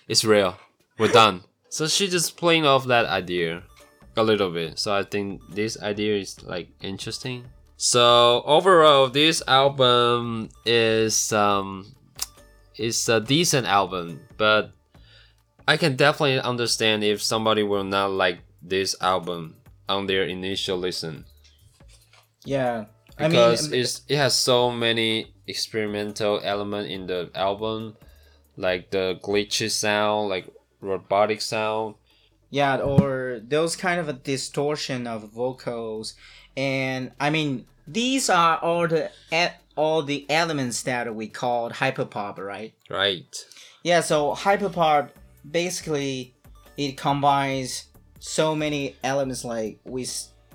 It's 0.08 0.24
real. 0.24 0.56
We're 0.98 1.12
done. 1.12 1.42
So 1.68 1.86
she 1.86 2.08
just 2.08 2.38
playing 2.38 2.64
off 2.64 2.86
that 2.86 3.04
idea 3.04 3.62
a 4.16 4.22
little 4.22 4.50
bit. 4.50 4.78
So 4.78 4.94
I 4.94 5.02
think 5.02 5.42
this 5.50 5.78
idea 5.82 6.16
is 6.16 6.42
like 6.42 6.70
interesting. 6.80 7.44
So 7.76 8.42
overall, 8.46 9.08
this 9.08 9.42
album 9.46 10.48
is 10.64 11.30
um 11.30 11.92
is 12.76 13.06
a 13.08 13.20
decent 13.20 13.66
album, 13.66 14.20
but 14.38 14.72
I 15.68 15.76
can 15.76 15.94
definitely 15.94 16.40
understand 16.40 17.04
if 17.04 17.20
somebody 17.20 17.62
will 17.62 17.84
not 17.84 18.10
like 18.10 18.40
this 18.62 18.96
album 19.02 19.56
on 19.88 20.06
their 20.06 20.24
initial 20.24 20.76
listen 20.76 21.24
yeah 22.44 22.84
i 23.18 23.28
because 23.28 23.70
mean 23.70 23.80
it's 23.80 24.02
it 24.08 24.16
has 24.16 24.34
so 24.34 24.70
many 24.70 25.32
experimental 25.48 26.40
element 26.44 26.88
in 26.90 27.06
the 27.06 27.30
album 27.34 27.96
like 28.58 28.90
the 28.90 29.18
glitchy 29.22 29.70
sound 29.70 30.28
like 30.28 30.46
robotic 30.80 31.40
sound. 31.40 31.94
Yeah, 32.50 32.78
or 32.78 33.40
those 33.42 33.76
kind 33.76 34.00
of 34.00 34.08
a 34.08 34.14
distortion 34.14 35.06
of 35.06 35.30
vocals, 35.30 36.14
and 36.56 37.12
I 37.20 37.30
mean 37.30 37.66
these 37.86 38.28
are 38.28 38.58
all 38.58 38.88
the 38.88 39.10
all 39.76 40.02
the 40.02 40.26
elements 40.28 40.82
that 40.82 41.14
we 41.14 41.28
called 41.28 41.74
hyperpop, 41.74 42.38
right? 42.38 42.74
right. 42.90 43.44
Yeah, 43.84 44.00
so 44.00 44.34
hyperpop 44.34 45.10
basically 45.48 46.34
it 46.76 46.96
combines 46.96 47.84
so 48.18 48.54
many 48.56 48.96
elements 49.04 49.44
like 49.44 49.78
we 49.84 50.06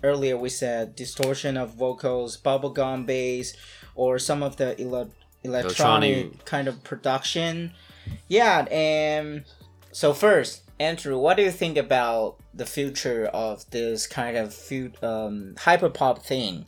earlier 0.04 0.36
we 0.36 0.50
said 0.50 0.96
distortion 0.96 1.58
of 1.58 1.76
vocals, 1.76 2.38
bubblegum 2.38 3.06
bass, 3.06 3.56
or 3.96 4.20
some 4.20 4.44
of 4.44 4.58
the 4.58 4.80
ele- 4.82 5.12
electronic 5.44 6.18
Electronic. 6.18 6.46
kind 6.46 6.68
of 6.68 6.84
production. 6.84 7.72
Yeah, 8.28 8.66
and 8.72 9.46
so 9.92 10.14
first, 10.14 10.64
Andrew, 10.80 11.18
what 11.18 11.38
do 11.38 11.44
you 11.44 11.52
think 11.52 11.78
about 11.78 12.38
the 12.54 12.66
future 12.66 13.26
of 13.28 13.70
this 13.72 14.08
kind 14.08 14.38
of 14.38 14.54
um, 15.02 15.56
hyperpop 15.58 16.20
thing? 16.22 16.66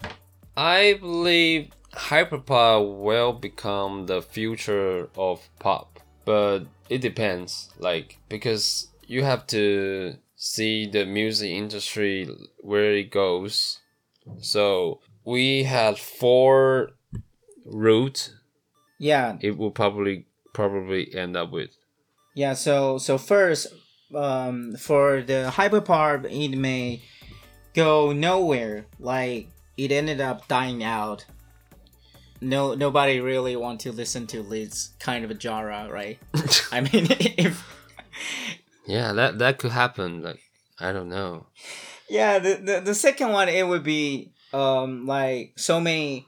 i 0.58 0.94
believe 1.02 1.70
hyperpop 1.94 2.98
will 2.98 3.34
become 3.34 4.06
the 4.06 4.22
future 4.22 5.10
of 5.18 5.50
pop 5.60 6.00
but 6.24 6.60
it 6.90 7.00
depends 7.02 7.70
like 7.78 8.18
because 8.30 8.88
you 9.06 9.22
have 9.24 9.46
to 9.48 10.16
see 10.38 10.88
the 10.90 11.06
music 11.06 11.50
industry 11.52 12.26
where 12.60 12.94
it 12.96 13.12
goes 13.12 13.80
so 14.40 15.02
we 15.26 15.64
had 15.64 15.98
four 15.98 16.92
routes 17.66 18.34
Yeah, 19.00 19.38
it 19.42 19.58
will 19.58 19.72
probably 19.72 20.28
probably 20.54 21.14
end 21.14 21.36
up 21.36 21.52
with 21.52 21.72
Yeah, 22.34 22.54
so 22.54 22.98
so 22.98 23.18
first, 23.18 23.68
um, 24.14 24.76
for 24.76 25.22
the 25.22 25.52
hyperpop, 25.54 26.26
it 26.26 26.58
may 26.58 27.02
go 27.74 28.14
nowhere. 28.14 28.86
Like 29.00 29.50
it 29.78 29.92
ended 29.92 30.22
up 30.22 30.48
dying 30.48 30.84
out. 30.84 31.26
No, 32.42 32.76
nobody 32.76 33.20
really 33.22 33.56
want 33.56 33.80
to 33.82 33.92
listen 33.92 34.28
to 34.28 34.44
this 34.44 34.92
kind 35.00 35.26
of 35.26 35.32
a 35.32 35.40
genre, 35.40 35.88
right? 35.90 36.20
I 36.72 36.82
mean, 36.82 37.08
if 37.38 37.64
yeah 38.88 39.14
that 39.14 39.40
that 39.40 39.58
could 39.58 39.72
happen 39.72 40.22
like 40.22 40.40
i 40.80 40.92
don't 40.92 41.10
know 41.10 41.48
yeah, 42.08 42.38
the, 42.38 42.56
the 42.56 42.82
the 42.82 42.96
second 42.96 43.32
one 43.32 43.50
it 43.50 43.68
would 43.68 43.84
be 43.84 44.32
um 44.54 45.08
like 45.08 45.54
so 45.58 45.80
many 45.80 46.28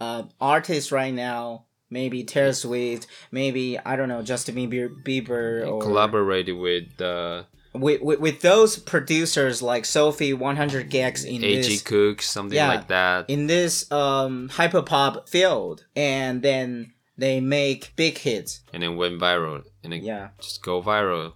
uh 0.00 0.24
artists 0.40 0.90
right 0.92 1.14
now. 1.14 1.66
Maybe 1.92 2.22
Taylor 2.22 2.52
Swift, 2.52 3.08
maybe 3.32 3.76
I 3.76 3.96
don't 3.96 4.08
know 4.08 4.22
Justin 4.22 4.54
Bieber, 4.54 4.88
Bieber 5.04 5.66
or 5.68 5.80
collaborated 5.82 6.56
with 6.56 7.00
uh 7.00 7.42
with, 7.72 8.00
with, 8.02 8.20
with 8.20 8.40
those 8.42 8.76
producers 8.78 9.60
like 9.62 9.84
Sophie 9.84 10.32
100 10.32 10.90
gecs 10.90 11.24
in 11.24 11.42
ag 11.44 11.62
this 11.64 11.82
cook 11.82 12.22
something 12.22 12.56
Yeah. 12.56 12.68
like 12.68 12.88
that 12.88 13.28
in 13.28 13.46
this 13.48 13.90
um 13.92 14.48
hyperpop 14.50 15.28
field 15.28 15.84
and 15.96 16.42
then 16.42 16.92
they 17.18 17.40
make 17.40 17.92
big 17.96 18.18
hits. 18.18 18.62
and 18.72 18.82
then 18.82 18.96
went 18.96 19.20
viral 19.20 19.62
and 19.84 19.92
it 19.92 20.02
Yeah. 20.02 20.28
just 20.40 20.62
go 20.62 20.80
viral 20.82 21.32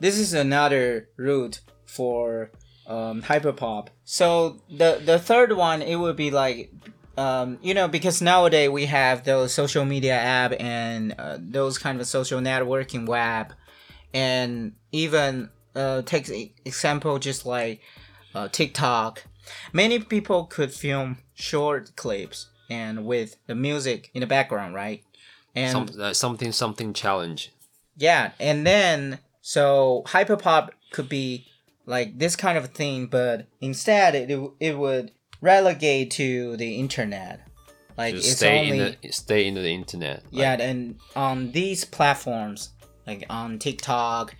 This 0.00 0.18
is 0.18 0.32
another 0.34 1.08
route 1.18 1.60
for 1.86 2.50
um 2.86 3.22
hyperpop. 3.22 3.88
So 4.04 4.62
the 4.70 5.00
the 5.04 5.18
third 5.18 5.52
one 5.52 5.82
it 5.82 5.96
would 5.96 6.16
be 6.16 6.30
like 6.30 6.70
um, 7.16 7.58
you 7.62 7.74
know, 7.74 7.88
because 7.88 8.20
nowadays 8.20 8.70
we 8.70 8.86
have 8.86 9.24
those 9.24 9.52
social 9.52 9.84
media 9.84 10.14
app 10.14 10.52
and 10.60 11.14
uh, 11.18 11.38
those 11.40 11.78
kind 11.78 12.00
of 12.00 12.06
social 12.06 12.40
networking 12.40 13.06
web, 13.06 13.52
and 14.12 14.72
even 14.92 15.50
uh, 15.74 16.02
take 16.02 16.54
example 16.64 17.18
just 17.18 17.46
like 17.46 17.80
uh, 18.34 18.48
TikTok. 18.48 19.24
Many 19.72 20.00
people 20.00 20.46
could 20.46 20.72
film 20.72 21.18
short 21.34 21.94
clips 21.96 22.48
and 22.68 23.06
with 23.06 23.36
the 23.46 23.54
music 23.54 24.10
in 24.12 24.20
the 24.20 24.26
background, 24.26 24.74
right? 24.74 25.02
And 25.54 25.70
Some, 25.70 26.00
uh, 26.00 26.12
something 26.12 26.52
something 26.52 26.92
challenge 26.92 27.52
yeah, 27.96 28.32
and 28.38 28.66
then 28.66 29.18
so 29.40 30.02
hyperpop 30.06 30.70
could 30.92 31.08
be 31.08 31.46
like 31.86 32.18
this 32.18 32.36
kind 32.36 32.58
of 32.58 32.68
thing, 32.68 33.06
but 33.06 33.46
instead 33.60 34.14
it 34.14 34.38
it 34.60 34.78
would 34.78 35.12
relegate 35.46 36.10
to 36.12 36.56
the 36.56 36.76
internet. 36.76 37.40
Like 37.96 38.14
just 38.14 38.28
it's 38.28 38.36
stay 38.36 38.58
only 38.58 38.78
in 38.78 38.96
the 39.00 39.12
stay 39.12 39.46
in 39.46 39.54
the 39.54 39.70
internet 39.70 40.24
like, 40.24 40.42
yeah, 40.42 40.52
and 40.60 40.96
on 41.14 41.52
these 41.52 41.84
platforms 41.84 42.70
like 43.06 43.24
on 43.30 43.58
TikTok, 43.58 44.34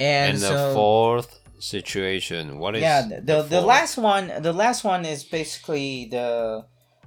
and, 0.00 0.34
and 0.34 0.42
the 0.42 0.72
fourth 0.74 1.40
situation 1.60 2.58
what 2.58 2.74
is 2.74 2.82
yeah, 2.82 3.02
the 3.02 3.20
the, 3.20 3.42
the 3.42 3.60
last 3.60 3.96
one 3.96 4.30
the 4.40 4.52
last 4.52 4.82
one 4.82 5.04
is 5.04 5.22
basically 5.22 6.06
the 6.10 6.64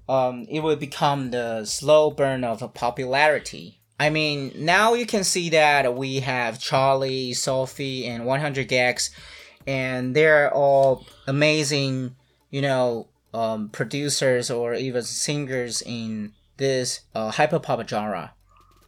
um 0.08 0.45
it 0.49 0.62
will 0.62 0.77
become 0.77 1.32
the 1.32 1.65
slow 1.65 2.12
burn 2.12 2.45
of 2.45 2.73
popularity. 2.73 3.77
I 3.99 4.10
mean, 4.12 4.51
now 4.56 4.93
you 4.93 5.08
can 5.08 5.23
see 5.23 5.49
that 5.49 5.95
we 5.95 6.19
have 6.19 6.60
Charli, 6.60 7.36
Sophie, 7.36 8.06
and 8.06 8.25
100 8.25 8.69
gecs, 8.69 9.10
and 9.65 10.15
they're 10.15 10.53
all 10.53 11.06
amazing, 11.25 12.15
you 12.49 12.62
know, 12.62 13.07
um, 13.33 13.69
producers 13.69 14.49
or 14.49 14.73
even 14.73 15.03
singers 15.03 15.81
in 15.86 16.33
this 16.57 17.01
uh, 17.13 17.31
hyperpop 17.31 17.88
genre. 17.88 18.33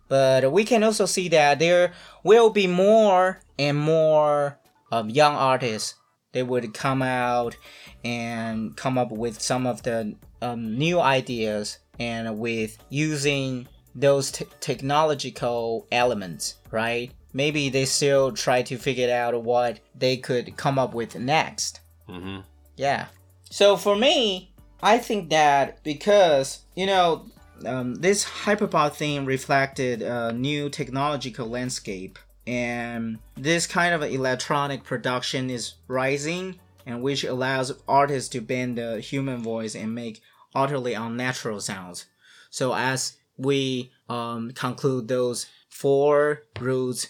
But 0.08 0.52
we 0.52 0.63
can 0.63 0.84
also 0.84 1.06
see 1.06 1.30
that 1.30 1.60
there 1.60 1.93
will 2.24 2.50
be 2.50 2.65
more 2.65 3.41
and 3.60 3.78
more 3.78 4.58
um, 4.91 5.10
young 5.10 5.36
artists. 5.36 5.95
They 6.32 6.43
would 6.43 6.74
come 6.74 7.02
out 7.02 7.56
and 8.04 8.76
come 8.76 8.98
up 8.98 9.12
with 9.12 9.41
some 9.41 9.67
of 9.67 9.84
the 9.84 10.15
um, 10.41 10.78
new 10.78 11.00
ideas 11.00 11.80
and 12.00 12.39
with 12.39 12.78
using 12.89 13.67
those 13.93 14.32
t- 14.32 14.45
technological 14.60 15.88
elements, 15.91 16.56
right? 16.72 17.12
Maybe 17.34 17.69
they 17.69 17.86
still 17.86 18.32
try 18.32 18.62
to 18.63 18.78
figure 18.78 19.13
out 19.13 19.43
what 19.43 19.80
they 19.93 20.17
could 20.17 20.56
come 20.58 20.80
up 20.80 20.93
with 20.93 21.15
next. 21.15 21.82
Mhm. 22.08 22.43
Yeah. 22.76 23.08
So 23.50 23.78
for 23.78 23.96
me, 23.96 24.54
I 24.82 24.98
think 24.98 25.30
that 25.30 25.84
because 25.84 26.62
you 26.76 26.86
know 26.86 27.26
um, 27.66 27.96
this 27.96 28.24
hyperpop 28.26 28.94
thing 28.94 29.26
reflected 29.26 30.02
a 30.02 30.32
new 30.32 30.70
technological 30.70 31.48
landscape, 31.48 32.18
and 32.48 33.20
this 33.36 33.68
kind 33.68 33.94
of 33.94 34.04
electronic 34.04 34.84
production 34.84 35.50
is 35.50 35.74
rising, 35.88 36.60
and 36.86 37.02
which 37.02 37.24
allows 37.24 37.74
artists 37.88 38.30
to 38.30 38.42
bend 38.42 38.78
the 38.78 39.02
human 39.02 39.42
voice 39.42 39.76
and 39.76 39.94
make 39.94 40.22
utterly 40.56 40.94
unnatural 40.94 41.60
sounds. 41.60 42.06
So 42.50 42.74
as 42.74 43.18
we 43.38 43.92
um, 44.08 44.52
conclude 44.52 45.08
those 45.08 45.48
four 45.70 46.44
rules, 46.60 47.08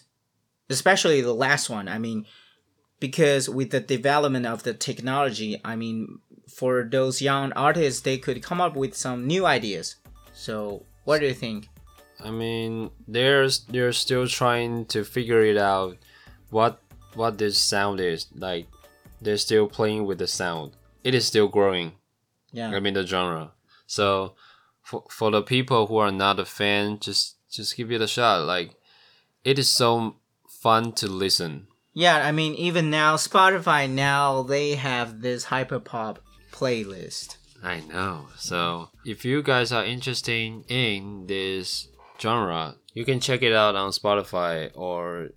especially 0.69 1.21
the 1.21 1.33
last 1.33 1.69
one, 1.69 1.87
I 1.87 1.97
mean, 1.97 2.25
because 2.99 3.49
with 3.49 3.71
the 3.71 3.79
development 3.79 4.45
of 4.45 4.63
the 4.63 4.73
technology, 4.73 5.59
I 5.63 5.75
mean, 5.75 6.19
for 6.49 6.83
those 6.83 7.21
young 7.21 7.51
artists, 7.53 8.01
they 8.01 8.17
could 8.17 8.41
come 8.43 8.59
up 8.59 8.75
with 8.75 8.95
some 8.95 9.27
new 9.27 9.45
ideas. 9.45 9.95
So, 10.33 10.83
what 11.05 11.19
do 11.19 11.27
you 11.27 11.33
think? 11.33 11.69
I 12.23 12.31
mean, 12.31 12.91
they're 13.07 13.47
they're 13.69 13.93
still 13.93 14.27
trying 14.27 14.85
to 14.87 15.03
figure 15.03 15.43
it 15.43 15.57
out, 15.57 15.97
what 16.49 16.81
what 17.13 17.37
this 17.37 17.57
sound 17.57 17.99
is 17.99 18.27
like. 18.35 18.67
They're 19.21 19.37
still 19.37 19.67
playing 19.67 20.05
with 20.05 20.19
the 20.19 20.27
sound. 20.27 20.71
It 21.03 21.13
is 21.13 21.27
still 21.27 21.47
growing. 21.47 21.93
Yeah. 22.51 22.69
I 22.69 22.79
mean 22.79 22.93
the 22.93 23.05
genre. 23.05 23.51
So, 23.85 24.35
for 24.81 25.03
for 25.09 25.31
the 25.31 25.41
people 25.41 25.87
who 25.87 25.97
are 25.97 26.11
not 26.11 26.39
a 26.39 26.45
fan, 26.45 26.99
just 26.99 27.35
just 27.49 27.77
give 27.77 27.91
it 27.91 28.01
a 28.01 28.07
shot. 28.07 28.45
Like, 28.45 28.75
it 29.43 29.59
is 29.59 29.69
so 29.69 30.15
fun 30.47 30.91
to 30.93 31.07
listen. 31.07 31.67
Yeah, 31.93 32.25
I 32.25 32.31
mean, 32.31 32.53
even 32.53 32.89
now, 32.89 33.15
Spotify 33.15 33.89
now 33.89 34.43
they 34.43 34.75
have 34.75 35.21
this 35.21 35.45
hyperpop 35.45 36.17
playlist. 36.59 37.37
I 37.63 37.79
know. 37.81 38.27
So 38.37 38.89
if 39.05 39.23
you 39.25 39.41
guys 39.43 39.71
are 39.71 39.85
interested 39.85 40.63
in 40.67 41.27
this 41.27 41.87
genre, 42.19 42.75
you 42.93 43.05
can 43.05 43.19
check 43.19 43.41
it 43.43 43.53
out 43.53 43.75
on 43.75 43.91
Spotify 43.91 44.71
or 44.75 45.29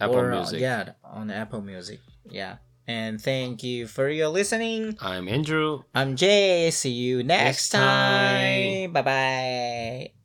Apple 0.00 0.16
or, 0.16 0.32
uh, 0.32 0.36
Music. 0.36 0.60
yeah, 0.60 0.92
on 1.04 1.30
Apple 1.30 1.62
Music. 1.62 2.00
Yeah. 2.28 2.56
And 2.86 3.20
thank 3.20 3.62
you 3.62 3.86
for 3.86 4.08
your 4.08 4.28
listening. 4.28 4.98
I'm 5.00 5.28
Andrew. 5.28 5.82
I'm 5.94 6.16
Jay. 6.16 6.70
See 6.72 6.90
you 6.90 7.22
next 7.22 7.44
Next 7.44 7.68
time. 7.70 8.90
time. 8.90 8.92
Bye 8.92 9.02
bye. 9.02 10.21